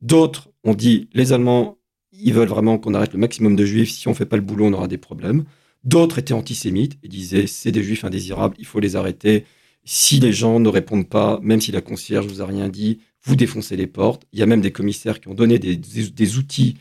[0.00, 1.76] D'autres ont dit, les Allemands,
[2.12, 4.42] ils veulent vraiment qu'on arrête le maximum de juifs, si on ne fait pas le
[4.42, 5.44] boulot, on aura des problèmes.
[5.84, 9.44] D'autres étaient antisémites et disaient, c'est des juifs indésirables, il faut les arrêter.
[9.84, 13.36] Si les gens ne répondent pas, même si la concierge vous a rien dit, vous
[13.36, 14.22] défoncez les portes.
[14.32, 16.78] Il y a même des commissaires qui ont donné des, outils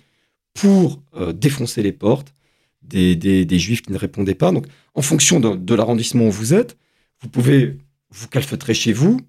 [0.53, 2.33] pour euh, défoncer les portes
[2.81, 4.53] des, juifs qui ne répondaient pas.
[4.53, 6.77] Donc, en fonction de, de l'arrondissement où vous êtes,
[7.19, 7.77] vous pouvez
[8.09, 9.19] vous calfeutrez chez vous,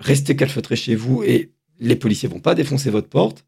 [0.00, 3.44] restez calfeutré chez vous et les policiers vont pas défoncer votre porte.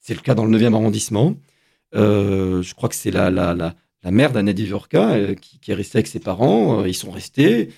[0.00, 1.36] C'est le cas dans le 9e arrondissement.
[1.94, 5.98] Euh, je crois que c'est la, la, la, mère d'Annette Divorka euh, qui, est restée
[5.98, 6.80] avec ses parents.
[6.80, 7.70] Euh, ils sont restés.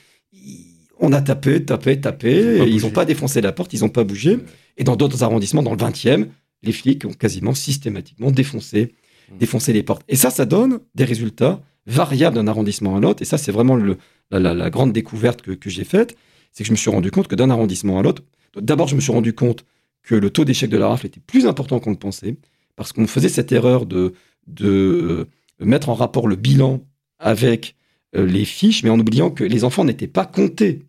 [0.98, 2.66] on a tapé, tapé, tapé.
[2.66, 4.38] Ils n'ont pas, défoncé la porte, ils n'ont pas bougé.
[4.76, 6.26] Et dans d'autres arrondissements, dans le 20e,
[6.62, 8.94] les flics ont quasiment systématiquement défoncé,
[9.30, 9.38] mmh.
[9.38, 10.02] défoncé les portes.
[10.08, 13.22] Et ça, ça donne des résultats variables d'un arrondissement à l'autre.
[13.22, 13.98] Et ça, c'est vraiment le,
[14.30, 16.16] la, grande découverte que, que j'ai faite
[16.56, 18.22] c'est que je me suis rendu compte que d'un arrondissement à l'autre,
[18.58, 19.66] d'abord, je me suis rendu compte
[20.02, 22.36] que le taux d'échec de la rafle était plus important qu'on le pensait,
[22.76, 24.14] parce qu'on faisait cette erreur de,
[24.46, 25.26] de euh,
[25.60, 26.82] mettre en rapport le bilan
[27.18, 27.76] avec
[28.16, 30.84] euh, les fiches, mais en oubliant que les enfants n'étaient pas comptés.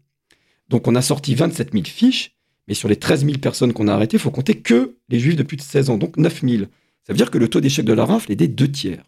[0.70, 2.34] Donc on a sorti 27 000 fiches,
[2.70, 5.36] mais sur les 13 000 personnes qu'on a arrêtées, il faut compter que les juifs
[5.36, 6.64] de plus de 16 ans, donc 9 000.
[7.04, 9.04] Ça veut dire que le taux d'échec de la rafle est des deux tiers.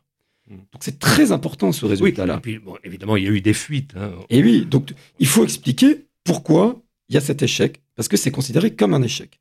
[0.49, 0.57] Hmm.
[0.73, 2.41] Donc c'est très important ce résultat-là.
[2.45, 3.93] Oui, et puis, évidemment, il y a eu des fuites.
[3.95, 4.11] Hein.
[4.29, 7.81] Et oui, donc il faut expliquer pourquoi il y a cet échec?
[7.95, 9.39] Parce que c'est considéré comme un échec.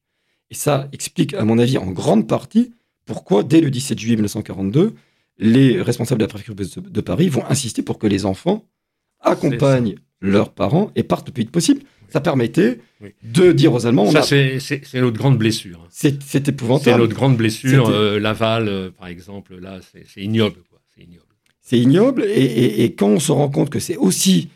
[0.50, 2.72] Et ça explique, à mon avis, en grande partie,
[3.04, 4.94] pourquoi, dès le 17 juillet 1942,
[5.38, 8.66] les responsables de la préfecture de Paris vont insister pour que les enfants
[9.20, 11.82] accompagnent leurs parents et partent le plus vite possible.
[12.08, 12.80] Ça permettait
[13.22, 14.10] de dire aux Allemands...
[14.10, 15.86] Ça, c'est notre grande blessure.
[15.90, 16.84] C'est épouvantable.
[16.84, 17.88] C'est notre grande blessure.
[17.88, 20.56] Euh, Laval, euh, par exemple, là, c'est ignoble.
[21.60, 22.24] C'est ignoble.
[22.24, 24.48] Et, et, quand on se rend compte que c'est aussi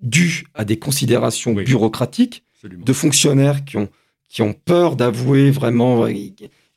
[0.00, 3.88] dû à des considérations bureaucratiques de fonctionnaires qui ont,
[4.28, 6.34] qui ont peur d'avouer vraiment et,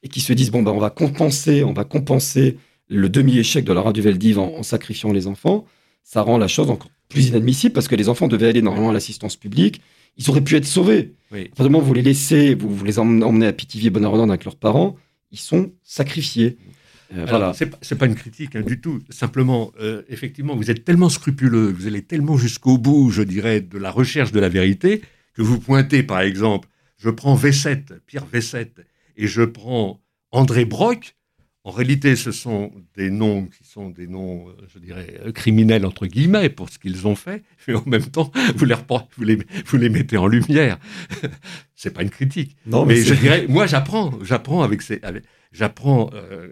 [0.09, 2.57] qui se disent bon ben on va compenser, on va compenser
[2.87, 5.65] le demi-échec de la radio Veldiv en, sacrifiant les enfants.
[6.03, 8.93] Ça rend la chose encore plus inadmissible parce que les enfants devaient aller normalement à
[8.93, 9.81] l'assistance publique.
[10.17, 11.13] Ils auraient pu être sauvés.
[11.31, 11.49] Oui.
[11.57, 14.97] Vous les laissez, vous, vous les emmenez à Pithiviers, Bonardon avec leurs parents,
[15.31, 16.57] ils sont sacrifiés.
[17.15, 17.53] Euh, voilà.
[17.53, 18.99] c'est pas- pas une critique hein, du tout.
[19.09, 23.77] Simplement, euh, effectivement, vous êtes tellement scrupuleux, vous allez tellement jusqu'au bout, je dirais, de
[23.77, 25.01] la recherche de la vérité,
[25.33, 28.67] que vous pointez, par exemple, je prends V7, Pierre V7,
[29.17, 31.15] et je prends André Brock.
[31.63, 36.07] En réalité, ce sont des noms qui sont des noms, euh, je dirais, criminels, entre
[36.07, 38.73] guillemets, pour ce qu'ils ont fait, mais en même temps, vous les,
[39.17, 40.79] vous les, vous les mettez en lumière.
[41.75, 42.55] c'est pas une critique.
[42.65, 46.47] Non, Mais mais je dirais, moi j'apprends, j'apprends avec ces, avec- j'apprends euh,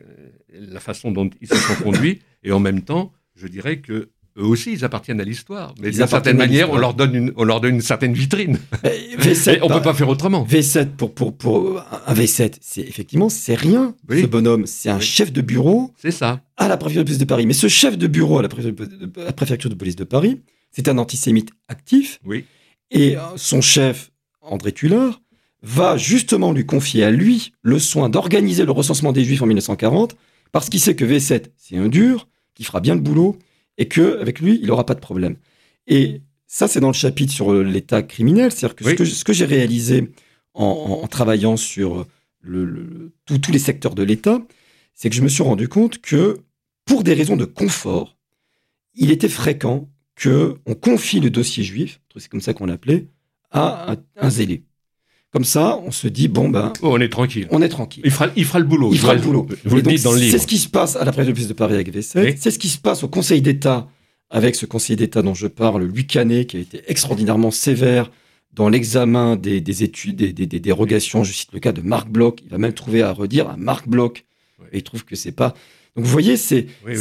[0.54, 4.46] la façon dont ils se sont conduits, et en même temps, je dirais que eux
[4.46, 5.74] aussi, ils appartiennent à l'histoire.
[5.82, 8.58] Mais d'une certaine manière, on leur donne une, on leur donne une certaine vitrine.
[8.86, 10.46] Eh, V7, Et on bah, peut pas faire autrement.
[10.46, 14.22] V7 pour, pour, pour un V7, c'est effectivement, c'est rien, Oui.
[14.22, 14.66] ce bonhomme.
[14.66, 15.04] C'est un Oui.
[15.04, 16.42] chef de bureau C'est ça.
[16.56, 17.46] à la préfecture de police de Paris.
[17.48, 20.40] Mais ce chef de bureau à la préfecture de, la préfecture de police de Paris,
[20.72, 22.20] c'est un antisémite actif.
[22.26, 22.46] Oui.
[22.92, 25.22] Et euh, son chef, André Tullard,
[25.64, 30.16] va justement lui confier à lui le soin d'organiser le recensement des Juifs en 1940,
[30.52, 33.38] parce qu'il sait que V7, c'est un dur, qui fera bien le boulot,
[33.78, 35.38] et qu'avec lui, il n'aura pas de problème.
[35.88, 38.92] Et ça, c'est dans le chapitre sur euh, l'état criminel, c'est-à-dire que Oui.
[38.92, 40.12] ce que, ce que j'ai réalisé
[40.54, 42.06] en, en- en travaillant sur
[42.42, 44.42] le- le- tous- tous les secteurs de l'État,
[44.94, 46.38] c'est que je me suis rendu compte que,
[46.86, 48.18] pour des raisons de confort,
[48.96, 53.08] il était fréquent que on confie le dossier juif, c'est comme ça qu'on l'appelait,
[53.52, 54.64] à un, un zélé.
[55.32, 57.48] Comme ça, on se dit bon ben, Oh, on est tranquille.
[57.52, 58.02] on est tranquille.
[58.06, 58.92] Il fera, il fera le boulot.
[58.94, 59.48] Il fera le boulot.
[59.63, 60.32] Vous le dites dans le livre.
[60.32, 62.22] C'est ce qui se passe à la préfecture de police de Paris avec V7.
[62.24, 62.36] Oui.
[62.39, 63.88] C'est ce qui se passe au Conseil d'État
[64.32, 68.12] avec ce Conseil d'État dont je parle, Louis Canet, qui a été extraordinairement sévère
[68.54, 71.24] dans l'examen des, des études, des, des- des dérogations.
[71.24, 72.39] Je cite le cas de Marc Bloch.
[72.44, 74.26] Il va même trouver à redire à Marc Bloch.
[74.60, 74.65] Oui.
[74.74, 75.50] Et il trouve que c'est pas.
[75.96, 76.96] Donc vous voyez, c'est oui.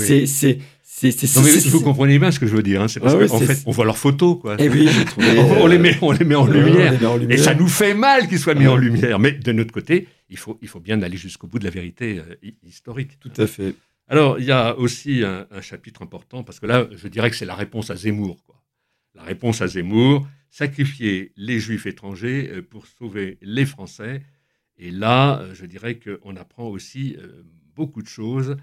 [1.01, 2.83] C'est c'est c'est c'est Non, mais c'est- vous comprenez bien ce que je veux dire.
[2.83, 2.89] hein.
[2.89, 4.39] C'est parce Ah qu'en fait, on voit leurs photos.
[4.41, 4.57] Quoi.
[4.59, 6.93] Eh oui, j'ai trouvé, on, euh, les met, on les met en euh, lumière.
[7.03, 9.19] on les met en Et ça nous fait mal qu'ils soient mis en lumière.
[9.19, 12.19] Mais de notre côté, il faut, il faut bien aller jusqu'au bout de la vérité
[12.19, 13.19] euh, hi- historique.
[13.21, 13.75] Tout à fait.
[14.09, 17.37] Alors, il y a aussi un, un chapitre important, parce que là, je dirais que
[17.37, 18.43] c'est la réponse à Zemmour.
[18.47, 18.57] Quoi.
[19.15, 24.23] La réponse à Zemmour, sacrifier les juifs étrangers pour sauver les Français.
[24.79, 27.17] Et là, je dirais qu'on apprend aussi
[27.77, 28.57] beaucoup de choses,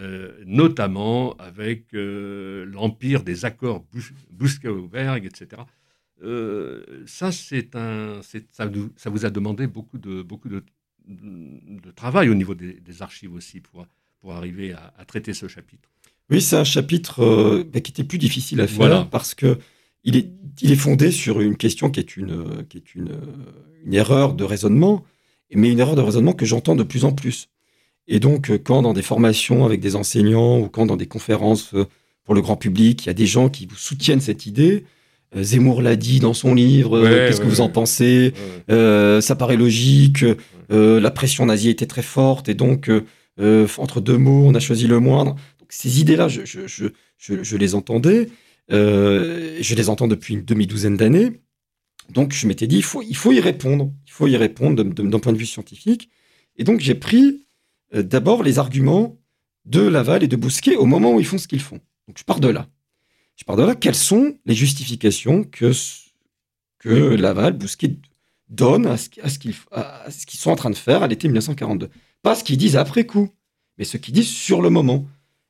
[0.00, 5.62] euh, notamment avec euh, l'empire des accords Bus- Buskauberg, etc.
[6.22, 10.62] Euh, ça, c'est un, c'est- ça, nous- ça vous a demandé beaucoup de, beaucoup de,
[11.06, 13.86] de travail au niveau des, des archives aussi pour,
[14.20, 15.88] pour arriver à, à traiter ce chapitre.
[16.30, 19.08] Oui, c'est un chapitre bah, qui était plus difficile à faire Voilà.
[19.10, 19.58] parce que
[20.04, 20.30] il est,
[20.62, 23.12] il est fondé sur une question qui est une, qui est une,
[23.84, 25.04] une erreur de raisonnement,
[25.54, 27.48] mais une erreur de raisonnement que j'entends de plus en plus.
[28.08, 31.74] Et donc, euh, quand dans des formations avec des enseignants ou quand dans des conférences
[31.74, 31.86] euh,
[32.24, 34.84] pour le grand public, il y a des gens qui vous soutiennent cette idée,
[35.36, 38.32] euh, Zemmour l'a dit dans son livre, Ouais, qu'est-ce que ouais, vous en pensez
[38.70, 40.24] Euh, Ça paraît logique,
[40.72, 44.60] euh, la pression nazie était très forte et donc, euh, entre deux mots, on a
[44.60, 45.32] choisi le moindre.
[45.60, 46.86] Donc, ces idées-là, je, je, je,
[47.18, 48.28] je, je les entendais.
[48.68, 51.40] Je les entends depuis une demi-douzaine d'années.
[52.12, 53.92] Donc, je m'étais dit, il faut, il faut y répondre.
[54.06, 56.08] Il faut y répondre d'un point de vue scientifique.
[56.56, 57.44] Et donc, j'ai pris
[57.94, 59.16] euh, d'abord les arguments
[59.64, 61.80] de Laval et de Bousquet au moment où ils font ce qu'ils font.
[62.08, 62.68] Donc, je pars de là.
[63.36, 63.74] Je pars de là.
[63.74, 65.72] Quelles sont les justifications que,
[66.78, 67.96] que Laval, Bousquet
[68.48, 71.88] donnent à ce, ce qu'ils sont en train de faire à l'été 1942
[72.22, 73.30] Pas ce qu'ils disent après coup,
[73.78, 75.06] mais ce qu'ils disent sur le moment.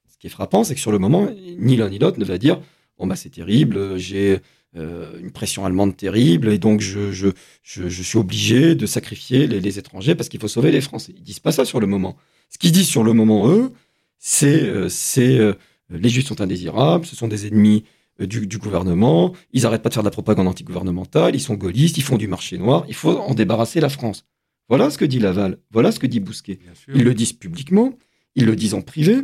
[0.08, 2.38] Ce qui est frappant, c'est que sur le moment, ni l'un ni l'autre ne va
[2.38, 2.60] dire
[2.98, 4.40] Bon, bah, c'est terrible, j'ai
[4.76, 7.28] euh, une pression allemande terrible, et donc je, je,
[7.62, 11.12] je, je suis obligé de sacrifier les, les étrangers parce qu'il faut sauver les Français.
[11.16, 12.16] Ils disent pas ça sur le moment.
[12.48, 13.72] Ce qu'ils disent sur le moment, eux,
[14.18, 15.54] c'est euh, c'est, euh,
[15.90, 17.84] les Juifs sont indésirables, ce sont des ennemis
[18.20, 21.96] du, du gouvernement, ils arrêtent pas de faire de la propagande antigouvernementale, ils sont gaullistes,
[21.96, 24.26] ils font du marché noir, il faut en débarrasser la France.
[24.68, 26.58] Voilà ce que dit Laval, voilà ce que dit Bousquet.
[26.94, 27.98] Ils le disent publiquement,
[28.36, 29.16] ils le disent en privé,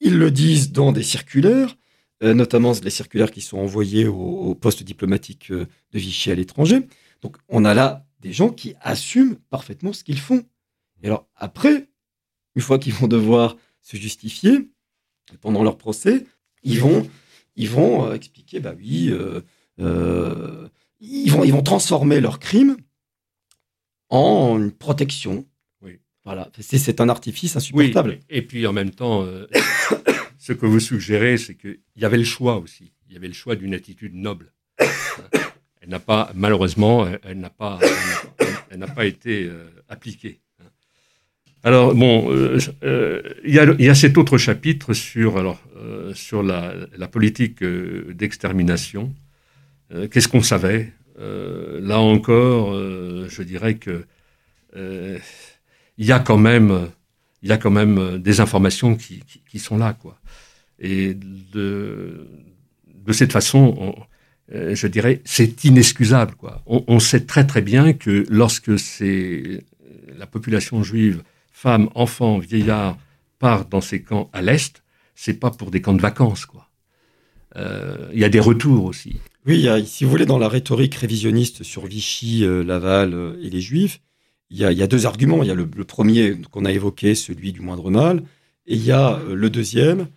[0.00, 1.76] ils le disent dans des circulaires,
[2.22, 6.80] notamment les circulaires qui sont envoyés au, au poste diplomatique euh, de Vichy à l'étranger.
[7.22, 10.42] Donc on a là des gens qui assument parfaitement ce qu'ils font.
[11.02, 11.88] Et alors après,
[12.56, 14.68] une fois qu'ils vont devoir se justifier
[15.40, 16.24] pendant leur procès,
[16.64, 17.08] ils vont,
[17.54, 19.40] ils vont euh, expliquer, bah oui, euh,
[19.80, 20.68] euh,
[21.00, 22.76] ils, vont, ils vont transformer leur crime
[24.08, 25.46] en une protection.
[25.82, 25.98] Oui.
[26.24, 28.18] Voilà, c'est un artifice Oui, insupportable.
[28.28, 29.46] et puis en même temps, euh,
[30.48, 32.90] ce que vous suggérez, c'est qu'il y avait le choix aussi.
[33.06, 34.50] Il y avait le choix d'une attitude noble.
[35.82, 37.78] Elle n'a pas, malheureusement, elle- n'a pas,
[38.70, 40.40] elle n'a- pas été euh, appliquée.
[41.62, 45.60] Alors, bon, euh, euh, il y, a cet autre chapitre sur, alors,
[46.14, 49.14] sur la, politique d'extermination.
[50.10, 50.92] Qu'est-ce qu'on savait?
[51.18, 54.04] Là encore, je dirais que
[54.74, 56.90] il y a quand même,
[57.42, 60.18] il y a quand même des informations qui, sont là, quoi.
[60.80, 62.26] Et de,
[63.12, 63.94] cette façon,
[64.50, 66.62] je dirais, c'est inexcusable, quoi.
[66.66, 69.64] On, sait très très bien que lorsque c'est
[70.16, 71.22] la population juive
[71.52, 72.98] femmes, enfants, vieillards
[73.38, 74.82] partent dans ces camps à l'est,
[75.14, 76.68] c'est pas pour des camps de vacances, quoi.
[77.56, 79.16] Euh, il y a des retours aussi.
[79.46, 83.60] Oui, si vous voulez, dans la rhétorique révisionniste sur Vichy, euh, Laval euh, et les
[83.60, 84.00] Juifs,
[84.50, 85.42] il y, a, deux arguments.
[85.42, 88.22] Il y a le, premier qu'on a évoqué, celui du moindre mal,
[88.66, 90.08] et il y a le deuxième,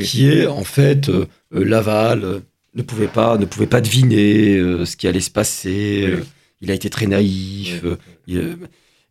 [0.00, 1.10] qui est en fait
[1.52, 2.42] Laval
[2.74, 6.12] ne pouvait pas, ne pouvait pas deviner ce qui allait se passer.
[6.60, 7.84] il a été très naïf.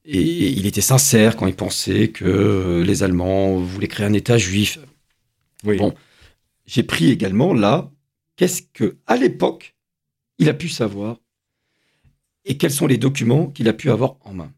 [0.09, 4.37] Et il était sincère quand il pensait que euh, les Allemands voulaient créer un État
[4.37, 4.79] juif.
[5.63, 5.93] Bon,
[6.65, 7.91] j'ai pris également là,
[8.37, 9.75] qu'est-ce que à l'époque
[10.39, 11.17] il a pu savoir
[12.47, 14.51] et quels sont les documents qu'il a pu avoir en main?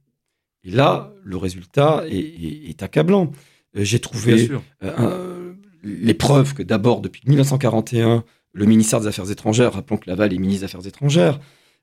[0.64, 3.32] Et là, le résultat est, accablant.
[3.76, 4.50] Euh, j'ai trouvé
[4.84, 8.24] euh, les preuves que d'abord, depuis 1941,
[8.54, 11.40] le ministère des Affaires étrangères, rappelons que Laval est ministre des Affaires étrangères,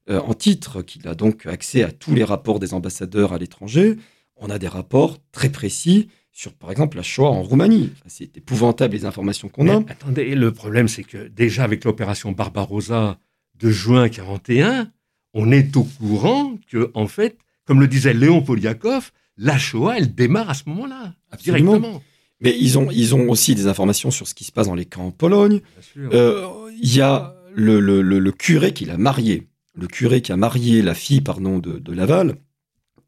[0.09, 3.97] euh, en titre, qu'il a donc accès à tous les rapports des ambassadeurs à l'étranger.
[4.37, 7.93] On a des rapports très précis sur, par exemple, la Shoah en Roumanie.
[8.07, 9.77] c'est épouvantable les informations qu'on a.
[9.89, 13.19] Attendez, le problème, c'est que déjà avec l'opération Barbarossa
[13.59, 14.93] de juin 41,
[15.37, 20.15] on est au courant que, en fait, comme le disait Léon Poliakov, la Shoah, elle
[20.15, 22.03] démarre à ce moment-là, directement.
[22.41, 24.85] Mais ils ont, ils ont aussi des informations sur ce qui se passe dans les
[24.85, 25.61] camps en Pologne.
[25.97, 26.47] Euh,
[26.83, 29.47] il y a le, le, le curé qui l'a marié
[29.77, 32.37] le curé qui a marié la fille pardon, de, de Laval,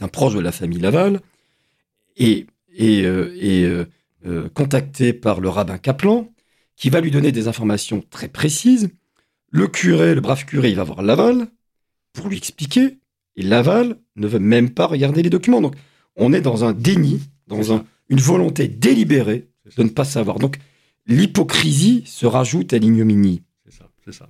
[0.01, 1.21] un proche de la famille Laval,
[2.17, 3.85] et, et, euh, euh,
[4.27, 6.33] euh, contacté par le rabbin Kaplan,
[6.77, 8.91] qui va lui donner des informations très précises.
[9.51, 11.49] Le curé, le brave curé, il va voir Laval
[12.19, 12.99] pour lui expliquer,
[13.37, 15.61] et Laval ne veut même pas regarder les documents.
[15.61, 15.77] Donc,
[16.17, 20.41] on est dans un déni, dans un, une volonté délibérée de ne pas savoir.
[20.41, 20.59] Donc,
[21.07, 23.43] l'hypocrisie se rajoute à l'ignominie.
[23.65, 24.29] C'est ça, c'est ça.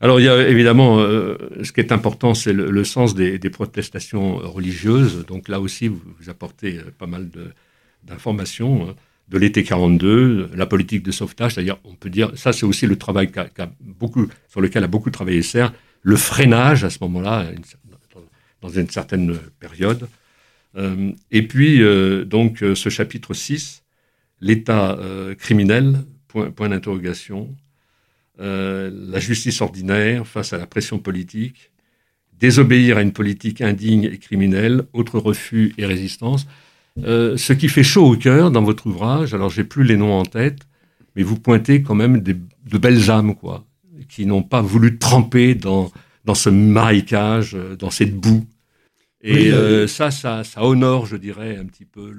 [0.00, 4.36] Alors, il y a évidemment, euh, ce qui est important, c'est le, sens des, protestations
[4.36, 5.26] religieuses.
[5.26, 7.28] Donc là aussi, vous, apportez euh, pas mal
[8.04, 8.88] d'informations.
[8.88, 8.94] Hein.
[9.28, 12.96] de l'été 42, la politique de sauvetage, c'est-à-dire, on peut dire, ça c'est aussi le
[12.96, 13.28] travail
[13.80, 15.72] beaucoup, sur lequel a beaucoup travaillé Serre,
[16.08, 17.46] le freinage à ce moment-là,
[18.62, 20.08] dans une certaine période.
[20.76, 21.80] Euh, et puis,
[22.26, 23.82] donc, ce chapitre 6,
[24.40, 24.98] l'état
[25.38, 27.54] criminel, point, d'interrogation,
[28.40, 31.72] euh, la justice ordinaire face à la pression politique,
[32.38, 36.46] désobéir à une politique indigne et criminelle, autre refus et résistance.
[36.98, 40.12] Euh, ce qui fait chaud au cœur dans votre ouvrage, alors j'ai plus les noms
[40.12, 40.60] en tête,
[41.16, 43.64] mais vous pointez quand même de belles âmes, quoi,
[44.08, 45.90] qui n'ont pas voulu tremper dans,
[46.24, 48.46] dans ce marécage, euh, dans cette boue.
[49.20, 49.50] Et
[49.88, 52.12] ça, ça, ça, honore, je dirais, un petit peu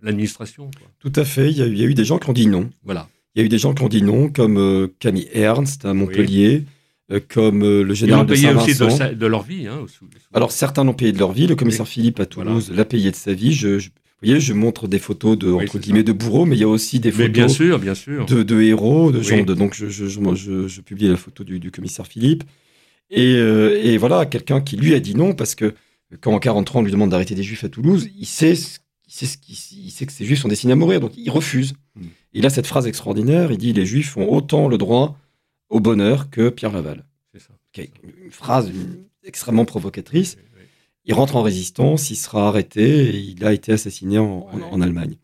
[0.00, 0.70] l'administration.
[1.00, 1.50] Tout à fait.
[1.50, 2.70] Il y, a, il y, a, eu des gens qui ont dit non.
[2.84, 3.08] Voilà.
[3.34, 5.94] Il y a eu des gens qui ont dit non, comme euh, Camille Ernst à
[5.94, 6.64] Montpellier,
[7.12, 8.86] euh, comme euh, le général de Saint-Vincent.
[8.86, 9.68] aussi de, leur vie.
[9.68, 9.86] Hein,
[10.32, 11.46] Alors certains l'ont payé de leur vie.
[11.46, 13.52] Le commissaire Philippe à Toulouse l'a payé de sa vie.
[13.52, 13.88] Je,
[14.22, 16.68] vous voyez, je montre des photos de entre guillemets de bourreaux, mais il y a
[16.68, 18.26] aussi des photos bien sûr, bien sûr.
[18.26, 19.42] De, héros, de gens.
[19.42, 22.44] De, donc je, je, je, publie la photo du, commissaire Philippe.
[23.10, 25.74] Et, et voilà, quelqu'un qui lui a dit non parce que
[26.20, 29.38] quand en 43 on lui demande d'arrêter des juifs à Toulouse, il sait, il sait,
[29.48, 31.74] il sait que ces juifs sont destinés à mourir, donc il refuse.
[31.94, 32.06] Hmm.
[32.32, 35.18] Il a cette phrase extraordinaire, il dit Les Juifs ont autant le droit
[35.68, 37.04] au bonheur que Pierre Laval.
[37.32, 37.54] C'est ça.
[37.76, 38.70] Une phrase
[39.24, 40.36] extrêmement provocatrice.
[41.04, 45.16] Il rentre en résistance, il sera arrêté et il a été assassiné en, Allemagne.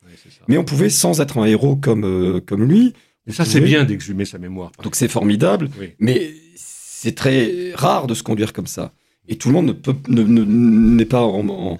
[0.48, 2.94] Mais on pouvait, sans être un héros comme, euh, comme lui.
[3.26, 4.72] Et ça, c'est bien d'exhumer sa mémoire.
[4.82, 8.92] Donc c'est formidable, mais c'est très rare de se conduire comme ça.
[9.28, 9.76] Et tout le monde
[10.08, 11.78] n'est ne n'est pas en,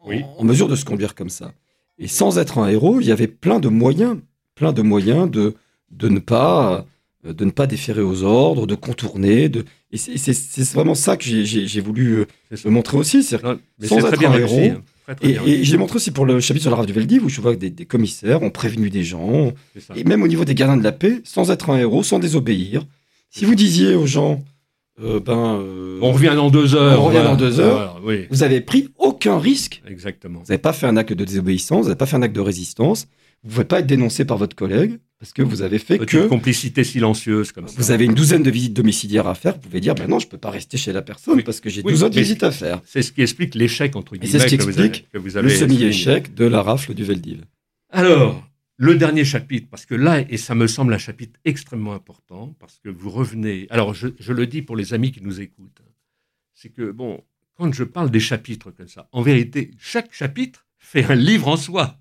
[0.00, 1.52] en, mesure de se conduire comme ça.
[1.98, 4.16] Et sans être un héros, il y avait plein de moyens
[4.60, 5.54] plein de moyens de,
[5.90, 6.84] de, ne, pas,
[7.24, 9.48] euh, de ne pas déférer aux ordres, de contourner.
[9.48, 9.64] De...
[9.92, 12.26] Et c'est vraiment ça que j'ai voulu euh,
[12.66, 13.22] montrer aussi.
[13.22, 14.60] C'est sans être un héros.
[15.08, 15.14] Hein.
[15.20, 17.28] et, et je l'ai montré aussi pour le chapitre sur la rave du Veldiv, où
[17.28, 19.52] je vois que des, commissaires ont prévenu des gens,
[19.96, 22.84] et même au niveau des gardiens de la paix, sans être un héros, sans désobéir.
[23.30, 24.44] Si vous disiez aux gens,
[25.02, 25.64] euh, ben,
[26.02, 27.02] on revient dans deux heures.
[27.02, 28.00] On revient dans deux heures.
[28.30, 29.82] Vous avez pris aucun risque.
[29.88, 30.40] Exactement.
[30.40, 32.40] Vous n'avez pas fait un acte de désobéissance, vous n'avez pas fait un acte de
[32.40, 33.08] résistance.
[33.42, 36.10] Vous ne pouvez pas être dénoncé par votre collègue parce que vous avez fait Petite
[36.22, 37.74] que complicité silencieuse comme ça.
[37.76, 39.54] vous avez une douzaine de visites domiciliaires à faire.
[39.54, 41.42] Vous pouvez dire, ben non, je ne peux pas rester chez la personne Oui.
[41.42, 42.80] parce que j'ai Oui, 12 autres mais- visites à faire.
[42.86, 45.10] C'est ce qui explique l'échec entre Et guillemets c'est ce qui que, vous avez, explique
[45.10, 45.78] que vous Le avez souligné.
[45.92, 47.44] semi-échec de la rafle du Veldiv.
[47.90, 52.54] Alors, le dernier chapitre, parce que là, et ça me semble un chapitre extrêmement important,
[52.58, 53.66] parce que vous revenez.
[53.70, 55.82] Alors, je, je le dis pour les amis qui nous écoutent,
[56.54, 57.22] c'est que, bon,
[57.56, 61.56] quand je parle des chapitres comme ça, en vérité, chaque chapitre fait un livre en
[61.56, 61.98] soi,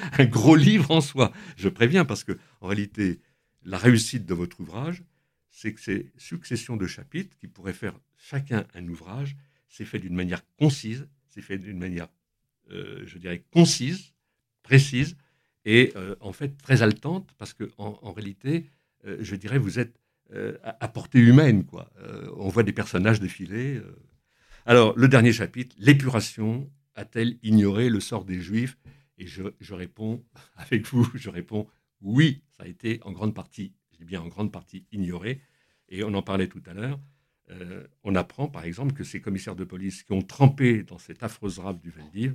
[0.18, 1.32] un gros livre en soi.
[1.56, 3.20] Je préviens, parce que, en réalité,
[3.64, 5.02] la réussite de votre ouvrage,
[5.50, 9.36] c'est que c'est succession de chapitres qui pourraient faire chacun un ouvrage.
[9.68, 12.08] C'est fait d'une manière concise, c'est fait d'une manière,
[12.70, 14.12] euh, je dirais, concise,
[14.62, 15.16] précise,
[15.64, 18.66] et euh, en fait très haletante parce que en, réalité,
[19.06, 19.98] euh, je dirais, vous êtes
[20.64, 21.64] à, portée humaine,
[22.36, 23.80] on voit des personnages défiler.
[24.64, 28.76] Alors, le dernier chapitre, l'épuration a-t-elle ignoré le sort des Juifs
[29.18, 29.42] Et je,
[29.74, 30.24] réponds
[30.56, 31.66] avec vous, je réponds
[32.02, 35.40] oui, ça a été en grande partie, je dis bien en grande partie ignoré.
[35.88, 37.00] Et on en parlait tout à l'heure.
[37.50, 41.22] Euh, on apprend, par exemple, que ces commissaires de police qui ont trempé dans cette
[41.22, 42.34] affreuse rave du Veldiv,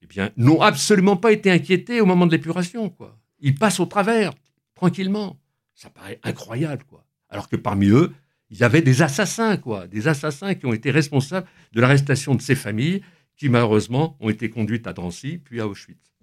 [0.00, 3.18] eh bien, n'ont absolument pas été inquiétés au moment de l'épuration, quoi.
[3.40, 4.32] Ils passent au travers,
[4.74, 5.40] tranquillement.
[5.74, 7.04] Ça paraît incroyable, quoi.
[7.28, 8.12] Alors que parmi eux,
[8.50, 9.88] il y avait des assassins, quoi.
[9.88, 13.02] Des assassins qui ont été responsables de l'arrestation de ces familles
[13.36, 16.13] qui, malheureusement, ont été conduites à Drancy, puis à Auschwitz.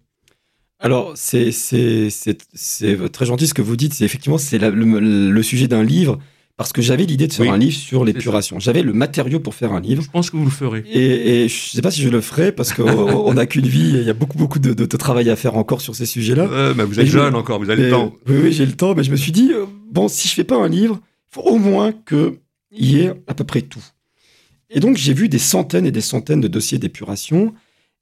[0.81, 1.51] Alors, c'est
[3.11, 3.93] très gentil ce que vous dites.
[3.93, 6.17] C'est effectivement c'est le, le sujet d'un livre
[6.57, 8.59] parce que j'avais l'idée de faire Oui, un livre sur l'épuration.
[8.59, 10.03] J'avais le matériau pour faire un livre.
[10.03, 10.83] Je pense que vous le ferez.
[10.91, 13.95] Et, et je ne sais pas si je le ferai parce qu'on n'a qu'une vie
[13.95, 16.05] et il y a beaucoup, beaucoup de, de- de travail à faire encore sur ces
[16.05, 16.43] sujets-là.
[16.51, 18.13] Euh, mais vous Et êtes je- jeune encore, vous avez le temps.
[18.27, 20.43] Oui, oui, j'ai le temps, mais je me suis dit, euh, bon, si je fais
[20.43, 20.99] pas un livre,
[21.31, 22.33] il faut au moins qu'il
[22.71, 23.83] y ait à peu près tout.
[24.69, 27.53] Et donc, j'ai vu des centaines et des centaines de dossiers d'épuration.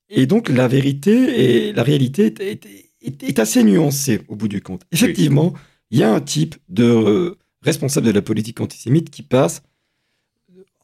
[0.09, 2.65] Et donc, la vérité et la réalité est, est-
[3.01, 4.83] est- est assez nuancée au bout du compte.
[4.91, 5.53] Effectivement,
[5.91, 9.61] il y a un type de euh, responsable de la politique antisémite qui passe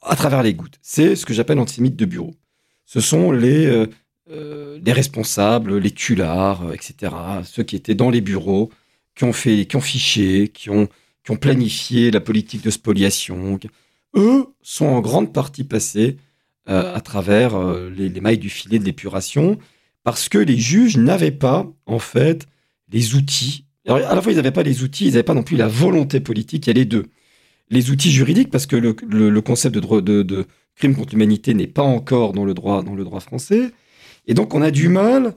[0.02, 0.78] à travers les gouttes.
[0.82, 2.34] C'est ce que j'appelle antisémite de bureau.
[2.86, 3.88] Ce sont les, euh,
[4.30, 7.14] euh, les responsables, les tulards, etc.,
[7.44, 8.72] ceux qui étaient dans les bureaux,
[9.16, 10.88] qui ont fait, qui ont fiché, qui ont,
[11.24, 13.60] qui ont planifié la politique de spoliation.
[14.16, 16.18] Eux sont en grande partie passés
[16.68, 19.58] à travers euh, les, les mailles du filet de l'épuration
[20.04, 22.48] parce que les juges n'avaient pas, en fait,
[22.92, 23.66] les outils.
[23.88, 25.68] Alors, à la fois, ils n'avaient pas les outils, ils n'avaient pas non plus la
[25.68, 27.06] volonté politique, il y a les deux.
[27.70, 30.46] Les outils juridiques, parce que le, le- le concept de, droit- de, de
[30.76, 33.72] crime contre l'humanité n'est pas encore dans le, droit, dans le droit français.
[34.28, 35.34] Et donc, on a du mal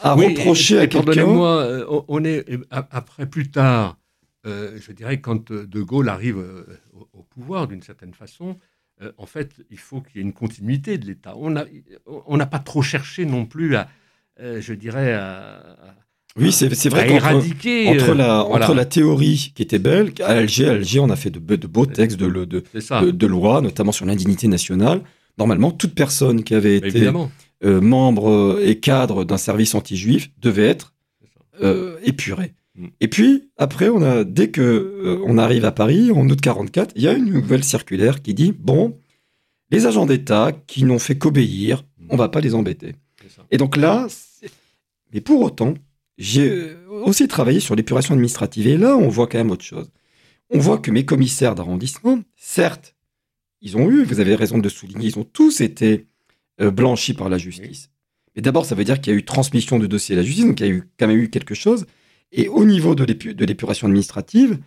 [0.00, 1.04] à Oui, reprocher et- à quelqu'un.
[1.14, 3.98] Pardonnez-moi, euh, on- est euh, après plus tard,
[4.46, 8.56] euh, je dirais quand euh, De Gaulle arrive euh, au, au pouvoir d'une certaine façon,
[9.02, 11.34] euh, en fait, il faut qu'il y ait une continuité de l'État.
[11.36, 11.64] On n'a
[12.06, 13.88] on pas trop cherché non plus à,
[14.40, 15.62] euh, je dirais, à,
[16.36, 17.88] Oui, c'est vrai qu'entre éradiquer.
[17.88, 18.44] entre euh, voilà.
[18.66, 21.58] entre la théorie qui était belle, à Alger, à Alger, on a fait de, be-
[21.58, 22.62] de beaux textes de, de,
[23.60, 25.00] notamment sur l'indignité nationale.
[25.38, 27.10] Normalement, toute personne qui avait été
[27.64, 31.28] euh, membre et cadre d'un service anti-juif devait être C'est
[31.62, 31.66] ça.
[31.66, 32.54] euh, épuré.
[32.76, 32.86] Mm.
[33.00, 36.92] Et puis, après, on a, dès que euh, on arrive à Paris, en août 44,
[36.96, 38.98] il y a une nouvelle circulaire qui dit, bon,
[39.70, 42.94] les agents d'État qui n'ont fait qu'obéir, on va pas les embêter.
[43.50, 44.06] Et donc là,
[45.12, 45.74] mais pour autant,
[46.18, 48.66] j'ai euh, aussi travaillé sur l'épuration administrative.
[48.66, 49.90] Et là, on voit quand même autre chose.
[50.50, 52.94] On voit que mes commissaires d'arrondissement, certes,
[53.62, 56.06] ils ont eu, vous avez raison de le souligner, ils ont tous été
[56.60, 57.90] euh, blanchis par la justice.
[58.36, 60.44] Mais d'abord, ça veut dire qu'il y a eu transmission de dossiers à la justice,
[60.44, 61.86] donc il y a eu, quand même eu quelque chose.
[62.36, 64.58] Et au niveau de l'épu- de l'épuration administrative,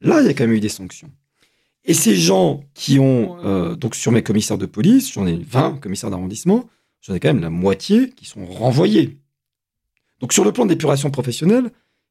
[0.00, 1.10] là, il y a quand même eu des sanctions.
[1.84, 5.80] Et ces gens qui ont, euh, donc sur mes commissaires de police, j'en ai 20
[5.80, 6.68] commissaires d'arrondissement,
[7.00, 9.16] j'en ai quand même la moitié qui sont renvoyés.
[10.20, 11.70] Donc sur le plan d'épuration professionnelle,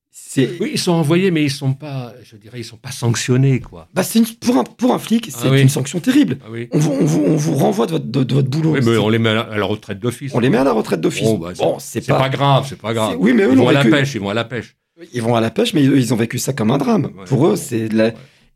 [0.09, 3.59] c'est Oui, ils sont envoyés, mais ils sont pas, je dirais, ils sont pas sanctionnés,
[3.59, 3.87] quoi.
[3.93, 5.61] bah, c'est une- pour, un, pour un flic, c'est Ah oui.
[5.61, 6.39] une sanction terrible.
[6.43, 6.69] Ah oui.
[6.71, 8.71] On vous, on vous, on vous renvoie de votre, de, de votre boulot.
[8.73, 10.31] Oui, mais on les met à la, à la retraite d'office.
[10.33, 11.23] on les met à la retraite d'office.
[11.23, 13.15] Bon, bah, c'est pas, pas, grave, c'est pas grave.
[13.19, 13.91] oui, mais eux ils vont à la vécu.
[13.95, 14.75] pêche, ils vont à la pêche.
[15.13, 17.11] Ils vont à la pêche, mais ils ont vécu ça comme un drame.
[17.17, 17.25] Ouais.
[17.25, 18.13] Pour eux, c'est de la...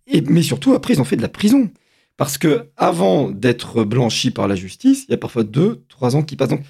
[0.07, 1.69] Et, mais surtout, après, ils ont fait de la prison.
[2.17, 6.23] Parce que avant d'être blanchis par la justice, il y a parfois deux, trois ans
[6.23, 6.49] qui passent.
[6.49, 6.63] Donc,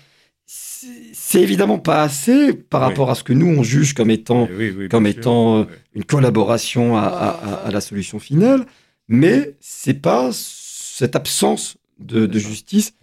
[0.46, 2.88] c'est évidemment pas assez par Oui.
[2.90, 5.18] rapport à ce que nous, on juge comme étant Eh oui, oui, comme sûr.
[5.18, 5.64] étant, euh,
[5.94, 8.66] une collaboration à, à- à- à la solution finale.
[9.08, 12.94] Mais c'est pas cette absence de, de justice.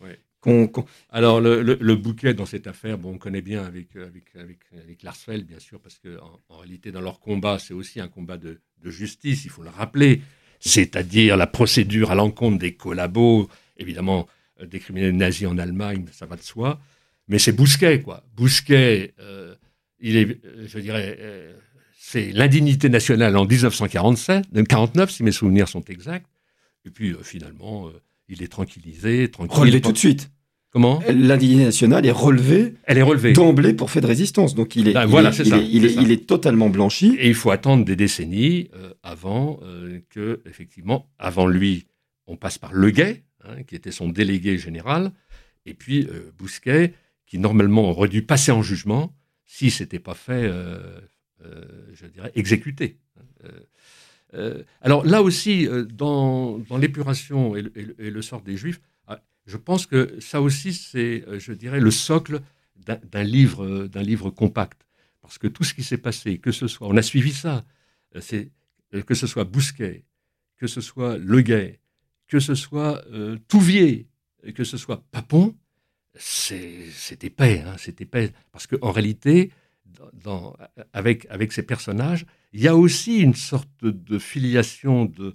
[1.10, 5.46] Alors, le, bouquet dans cette affaire, bon, on connaît bien avec, euh, avec, avec, Larsfeld,
[5.46, 8.60] bien sûr, parce qu'en en, en réalité, dans leur combat, c'est aussi un combat de,
[8.84, 10.22] justice, il faut le rappeler.
[10.60, 14.26] C'est-à-dire la procédure à l'encontre des collabos, évidemment,
[14.60, 16.80] euh, des criminels nazis en Allemagne, ça va de soi.
[17.28, 18.24] Mais c'est Bousquet, quoi.
[18.36, 19.54] Bousquet, euh,
[20.00, 21.18] il est, je dirais,
[21.98, 26.26] c'est l'indignité nationale en 1947, 49 si mes souvenirs sont exacts.
[26.86, 27.90] Et puis finalement,
[28.28, 29.58] il est tranquillisé, tranquille.
[29.58, 30.30] Relevé tout de suite.
[30.70, 31.02] Comment?
[31.08, 32.74] L'indignité nationale est relevée.
[32.84, 33.32] Elle est relevée.
[33.32, 34.54] D'emblée pour fait de résistance.
[34.54, 37.16] Donc il est, voilà, il, est, il, est, il, est, totalement blanchi.
[37.18, 41.86] Et il faut attendre des décennies euh, avant euh, que, effectivement, avant lui,
[42.26, 45.12] on passe par Le hein, qui était son délégué général,
[45.64, 46.92] et puis euh, Bousquet,
[47.26, 49.14] qui normalement aurait dû passer en jugement
[49.46, 50.52] si c'était pas fait,
[51.94, 52.98] je dirais, exécuter.
[54.82, 57.64] alors là aussi, dans, dans l'épuration et,
[57.98, 58.80] et, le sort des Juifs,
[59.48, 62.42] je pense que ça aussi, c'est, euh, je dirais, le socle
[62.76, 64.86] d'un livre, euh, d'un livre compact.
[65.22, 67.64] Parce que tout ce qui s'est passé, que ce soit, on a suivi ça,
[68.14, 68.52] euh, c'est
[69.06, 70.04] que ce soit Bousquet,
[70.58, 71.80] que ce soit Le Gay,
[72.26, 73.02] que ce soit
[73.48, 74.08] Touvier,
[74.54, 75.54] que ce soit Papon,
[76.14, 78.32] c'est épais, hein, c'est épais.
[78.50, 79.50] Parce qu'en réalité,
[80.94, 85.34] avec, avec ces personnages, il y a aussi une sorte de filiation, de,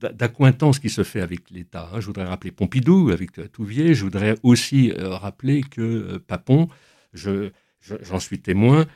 [0.00, 1.90] d'accointance qui se fait avec l'État.
[1.98, 3.94] Je voudrais rappeler Pompidou avec euh, Touvier.
[3.94, 6.68] Je voudrais aussi euh, rappeler que euh, Papon,
[7.12, 8.86] j'en suis témoin,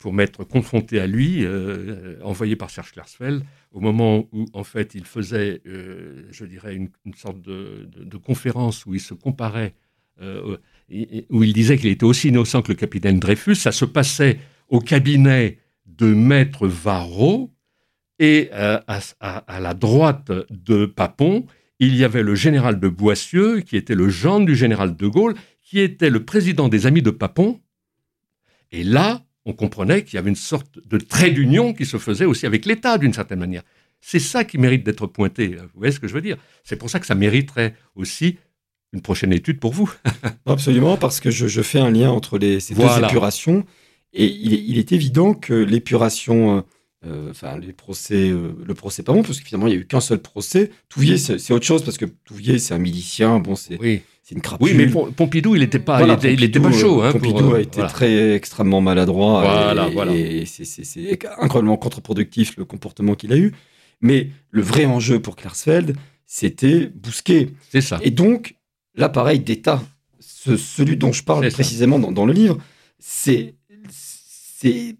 [0.00, 1.46] pour m'être confronté à lui,
[2.24, 7.40] envoyé par Serge Klarsfeld, au moment où, en fait, il faisait, je dirais, une, sorte
[7.40, 9.74] de, conférence où il se comparait,
[10.20, 13.54] où il disait qu'il était aussi innocent que le capitaine Dreyfus.
[13.54, 17.52] Ça se passait au cabinet de Maître Varro,
[18.18, 21.46] et euh, à, la droite de Papon,
[21.78, 25.34] il y avait le général de Boissieu, qui était le gendre du général de Gaulle,
[25.62, 27.60] qui était le président des Amis de Papon.
[28.72, 32.24] Et là, on comprenait qu'il y avait une sorte de trait d'union qui se faisait
[32.24, 33.62] aussi avec l'État, d'une certaine manière.
[34.00, 35.56] C'est ça qui mérite d'être pointé.
[35.56, 36.36] Vous voyez ce que je veux dire?
[36.64, 38.36] C'est pour ça que ça mériterait aussi
[38.92, 39.92] une prochaine étude pour vous.
[40.46, 43.64] Absolument, parce que je, fais un lien entre les, ces deux épurations.
[44.12, 46.64] Et il est, il est évident que l'épuration
[47.04, 49.76] euh, euh, enfin les procès, euh, le procès pas bon parce que finalement il y
[49.76, 50.70] a eu qu'un seul procès.
[50.88, 54.02] Touvier c'est autre chose parce que Touvier c'est un milicien, bon c'est oui.
[54.30, 54.66] une crapule.
[54.66, 57.02] Oui, mais Pompidou il était pas, il, était, pas chaud.
[57.02, 60.14] Hein, Pompidou a été très extrêmement maladroit voilà, et, voilà.
[60.14, 63.52] et c'est incroyablement contre-productif le comportement qu'il a eu.
[64.00, 65.96] Mais le vrai enjeu pour Klarsfeld,
[66.26, 67.50] c'était Bousquet.
[67.70, 67.98] C'est ça.
[68.02, 68.56] Et donc
[68.94, 69.82] l'appareil d'État,
[70.20, 72.58] celui dont je parle précisément dans, dans, le livre,
[72.98, 73.54] c'est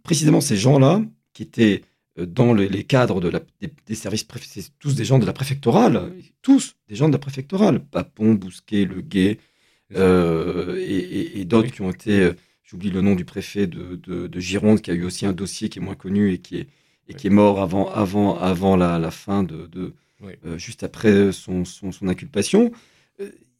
[0.02, 1.87] précisément ces gens-là qui étaient euh,
[2.26, 3.40] dans les cadres de la,
[3.86, 6.12] des, services, c'est tous des gens de la préfectorale,
[6.42, 9.38] tous des gens de la préfectorale, Papon, Bousquet, Le Guet,
[9.94, 12.32] euh, et, d'autres qui ont été, euh,
[12.64, 15.78] j'oublie le nom du préfet de, de, Gironde, qui a eu aussi un dossier qui
[15.78, 16.68] est moins connu et qui est,
[17.08, 19.94] et qui est mort avant, avant, avant la, la fin de, de
[20.56, 22.72] juste après son, son, son inculpation.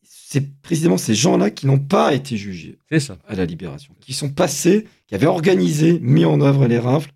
[0.03, 2.79] c'est précisément ces gens-là qui n'ont pas été jugés
[3.27, 7.13] à la libération, qui sont passés, qui avaient organisé, mis en œuvre les rafles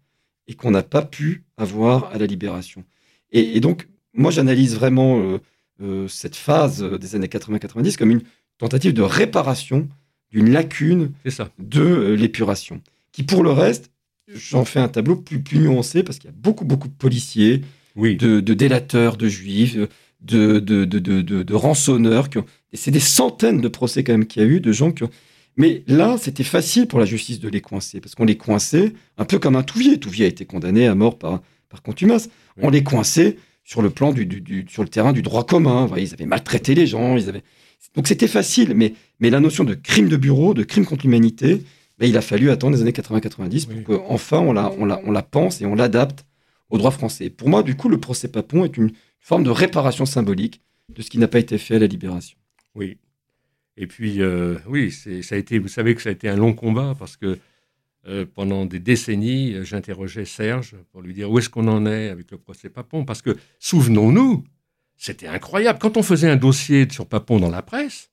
[0.48, 2.84] et qu'on n'a pas pu avoir à la libération.
[3.30, 5.38] Et, donc, moi, j'analyse vraiment euh,
[5.82, 8.22] euh, cette phase des années 80-90 comme une
[8.58, 9.88] tentative de réparation
[10.30, 11.12] d'une lacune
[11.58, 12.82] de euh, l'épuration,
[13.12, 13.90] qui pour le reste,
[14.28, 17.62] j'en fais un tableau plus, plus nuancé parce qu'il y a beaucoup, beaucoup de policiers,
[17.96, 19.76] de, délateurs de juifs,
[20.20, 22.28] de, de, de rançonneurs.
[22.72, 25.10] C'est des centaines de procès quand même qu'il y a eu de gens qui ont,
[25.56, 29.24] mais là, c'était facile pour la justice de les coincer, parce qu'on les coinçait un
[29.24, 29.98] peu comme un Touvier.
[29.98, 32.30] Touvier a été condamné à mort par, par contumace.
[32.56, 35.88] On les coinçait sur le plan du, sur le terrain du droit commun.
[35.96, 37.16] ils avaient maltraité les gens.
[37.16, 37.42] Ils avaient...
[37.94, 41.62] Donc c'était facile, mais, mais la notion de crime de bureau, de crime contre l'humanité,
[41.98, 45.10] ben, il a fallu attendre les années 80-90 pour qu'enfin on la, on, la, on
[45.10, 46.24] la pense et on l'adapte
[46.70, 47.28] au droit français.
[47.28, 51.10] Pour moi, du coup, le procès Papon est une forme de réparation symbolique de ce
[51.10, 52.36] qui n'a pas été fait à la libération.
[52.74, 52.96] Oui,
[53.76, 56.52] et puis, euh, oui, ça a été, vous savez que ça a été un long
[56.52, 57.38] combat parce que
[58.06, 62.30] euh, pendant des décennies, j'interrogeais Serge pour lui dire où est-ce qu'on en est avec
[62.30, 63.04] le procès Papon.
[63.04, 64.44] Parce que, souvenons-nous,
[64.96, 65.78] c'était incroyable.
[65.80, 68.10] Quand on faisait un dossier sur Papon dans la presse,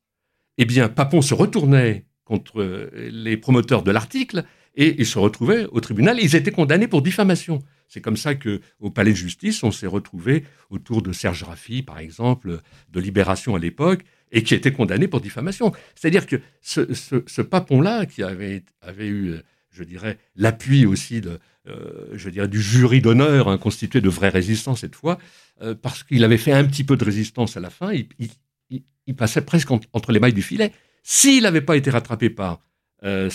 [0.57, 4.45] eh bien, Papon se retournait contre euh, les promoteurs de l'article
[4.75, 6.19] et ils se retrouvaient au tribunal.
[6.21, 7.59] Ils étaient condamnés pour diffamation.
[7.87, 11.81] C'est comme ça que, au palais de justice, on s'est retrouvé autour de Serge Raffi,
[11.81, 12.59] par exemple,
[12.91, 15.71] de Libération à l'époque, et qui était condamné pour diffamation.
[15.95, 18.63] C'est-à-dire que ce, papon-là, qui avait,
[18.99, 19.35] eu,
[19.71, 24.29] je dirais, l'appui aussi de, euh, je dirais, du jury d'honneur, hein, constitué de vrais
[24.29, 25.19] résistants cette fois,
[25.61, 29.41] euh, parce qu'il avait fait un petit peu de résistance à la fin, il, passait
[29.41, 30.71] presque entre les mailles du filet.
[31.01, 32.59] S'il n'avait pas été rattrapé par
[33.03, 33.29] euh,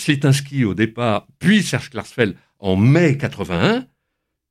[0.65, 3.85] au départ, puis Serge Klarsfeld en mai 81,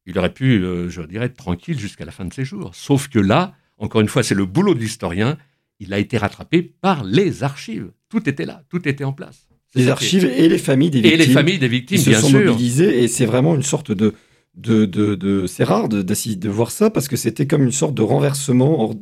[0.05, 2.74] il aurait pu, je dirais, être tranquille jusqu'à la fin de ses jours.
[2.74, 5.38] Sauf que là, encore une fois, c'est le boulot de l'historien,
[5.80, 7.90] il a été rattrapé par les archives.
[8.08, 9.48] Tout était là, tout était en place.
[9.74, 11.20] Les archives et les familles des victimes.
[11.20, 12.44] Et les familles des victimes, se bien sont sûr.
[12.44, 14.14] mobilisées et c'est vraiment une sorte de
[14.56, 17.94] de, de, de c'est rare de, de voir ça parce que c'était comme une sorte
[17.94, 18.94] de renversement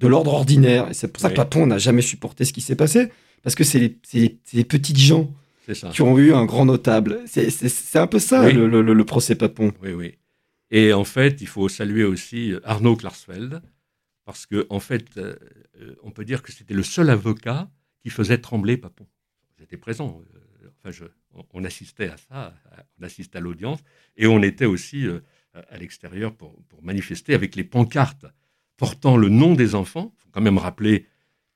[0.00, 1.34] de l'ordre ordinaire et c'est pour ça Oui.
[1.34, 3.08] que n'a jamais supporté ce qui s'est passé
[3.42, 5.32] parce que c'est les, les, petites gens
[5.92, 8.52] qui ont eu un grand notable c'est, un peu ça Oui.
[8.52, 10.14] le, le- procès Papon Oui, oui.
[10.70, 13.60] Et en fait, il faut saluer aussi Arnaud Klarsfeld,
[14.24, 15.36] parce que en fait, euh,
[15.80, 19.06] euh, on peut dire que c'était le seul avocat qui faisait trembler Papon.
[19.58, 20.22] J'étais présent.
[20.34, 21.06] euh, enfin,
[21.52, 22.54] on, assistait à ça,
[22.98, 23.80] on assistait à l'audience,
[24.16, 25.06] et on était aussi
[25.52, 28.26] à l'extérieur pour, manifester avec les pancartes
[28.76, 30.14] portant le nom des enfants.
[30.16, 31.06] Il faut quand même rappeler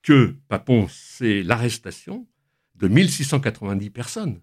[0.03, 2.27] que Papon, c'est l'arrestation
[2.75, 4.41] de 1690 personnes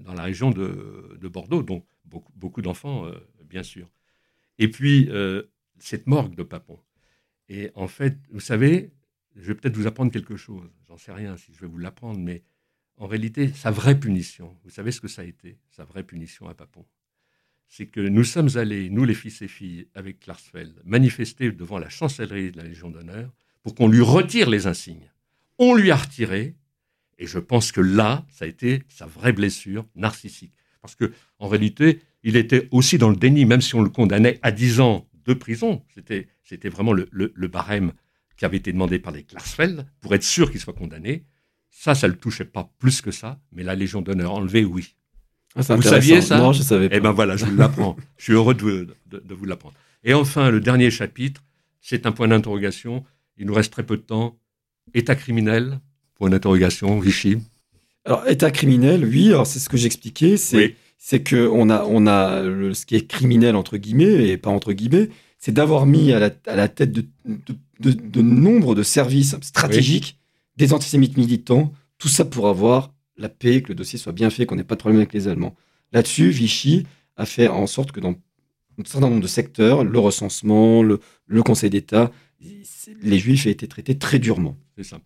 [0.00, 3.10] dans la région de, de Bordeaux, dont beaucoup, beaucoup d'enfants,
[3.48, 3.88] bien sûr.
[4.58, 5.10] Et puis,
[5.78, 6.78] cette morgue de Papon.
[7.48, 8.90] Et en fait, vous savez,
[9.36, 10.70] je vais peut-être vous apprendre quelque chose.
[10.88, 12.42] J'en sais rien si je vais vous l'apprendre, mais
[12.96, 16.48] en réalité, sa vraie punition, vous savez ce que ça a été, sa vraie punition
[16.48, 16.84] à Papon?
[17.66, 21.88] C'est que nous sommes allés, nous les fils et filles, avec Klarsfeld, manifester devant la
[21.88, 23.32] chancellerie de la Légion d'honneur
[23.62, 25.10] pour qu'on lui retire les insignes.
[25.58, 26.54] On lui a retiré,
[27.18, 30.52] et je pense que là, ça a été sa vraie blessure narcissique.
[30.82, 34.38] Parce que en réalité, il était aussi dans le déni, même si on le condamnait
[34.42, 35.82] à 10 ans de prison.
[35.94, 37.92] C'était, c'était vraiment le, le- le barème
[38.36, 41.24] qui avait été demandé par les Klarsfeld pour être sûr qu'il soit condamné.
[41.70, 44.94] Ça, ça ne le touchait pas plus que ça, mais la Légion d'honneur enlevée, oui.
[45.56, 47.96] Ah, Vous saviez ça non je savais pas Eh ben voilà, je vous l'apprends.
[48.16, 48.70] je suis heureux de vous,
[49.06, 49.74] de- de vous l'apprendre.
[50.02, 51.42] Et enfin, le dernier chapitre,
[51.80, 53.04] c'est un point d'interrogation.
[53.36, 54.38] Il nous reste très peu de temps.
[54.94, 55.80] État criminel,
[56.16, 57.38] point d'interrogation, Vichy.
[58.04, 60.74] alors état criminel oui alors c'est ce que j'expliquais c'est Oui.
[61.06, 64.48] C'est que on a on a le- ce qui est criminel entre guillemets et pas
[64.48, 68.74] entre guillemets c'est d'avoir mis à la, à la tête de, de, de- de nombre
[68.74, 70.18] de services stratégiques
[70.56, 71.72] des antisémites militants.
[71.98, 74.76] Tout ça pour avoir la paix que le dossier soit bien fait qu'on n'ait pas
[74.76, 75.54] de problème avec les Allemands.
[75.92, 76.86] Là-dessus Vichy
[77.16, 78.12] a fait en sorte que dans
[78.78, 82.10] un certain nombre de secteurs le recensement le, le Conseil d'État
[83.02, 84.56] les Juifs aient été traités très durement.
[84.78, 84.98] C'est ça.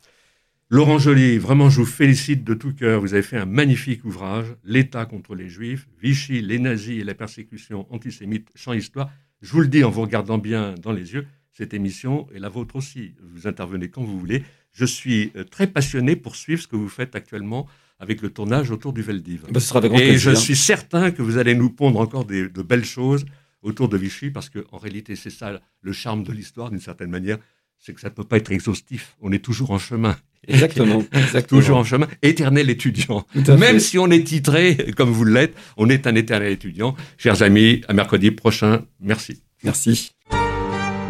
[0.71, 3.01] Laurent Joly, vraiment, je vous félicite de tout cœur.
[3.01, 7.14] Vous avez fait un magnifique ouvrage, L'État contre les Juifs, Vichy, les nazis et la
[7.14, 9.11] persécution antisémite, champ histoire.
[9.41, 12.51] Je vous le dis en vous regardant bien dans les yeux, cette émission est la
[12.51, 13.14] vôtre aussi.
[13.35, 14.45] Vous intervenez quand vous voulez.
[14.73, 17.66] Je suis euh, très passionné pour suivre ce que vous faites actuellement
[17.99, 19.47] avec le tournage autour du Veldiv.
[19.51, 22.27] Ben, ce sera avec grand Et je suis certain que vous allez nous pondre encore
[22.27, 23.25] des- de belles choses
[23.62, 27.39] autour de Vichy, parce qu'en réalité, c'est ça le charme de l'histoire, d'une certaine manière,
[27.79, 29.16] c'est que ça ne peut pas être exhaustif.
[29.20, 30.16] On est toujours en chemin.
[30.47, 31.61] Exactement, exactement.
[31.61, 32.07] Toujours en chemin.
[32.22, 33.26] Éternel étudiant.
[33.35, 33.81] Même fait.
[33.81, 36.97] si on est titré, comme vous l'êtes, on est un éternel étudiant.
[37.16, 38.83] Chers amis, à mercredi prochain.
[39.01, 39.43] Merci.
[39.64, 40.12] Merci.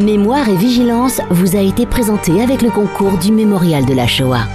[0.00, 4.46] Mémoire et vigilance vous a été présenté avec le concours du Mémorial de la Shoah.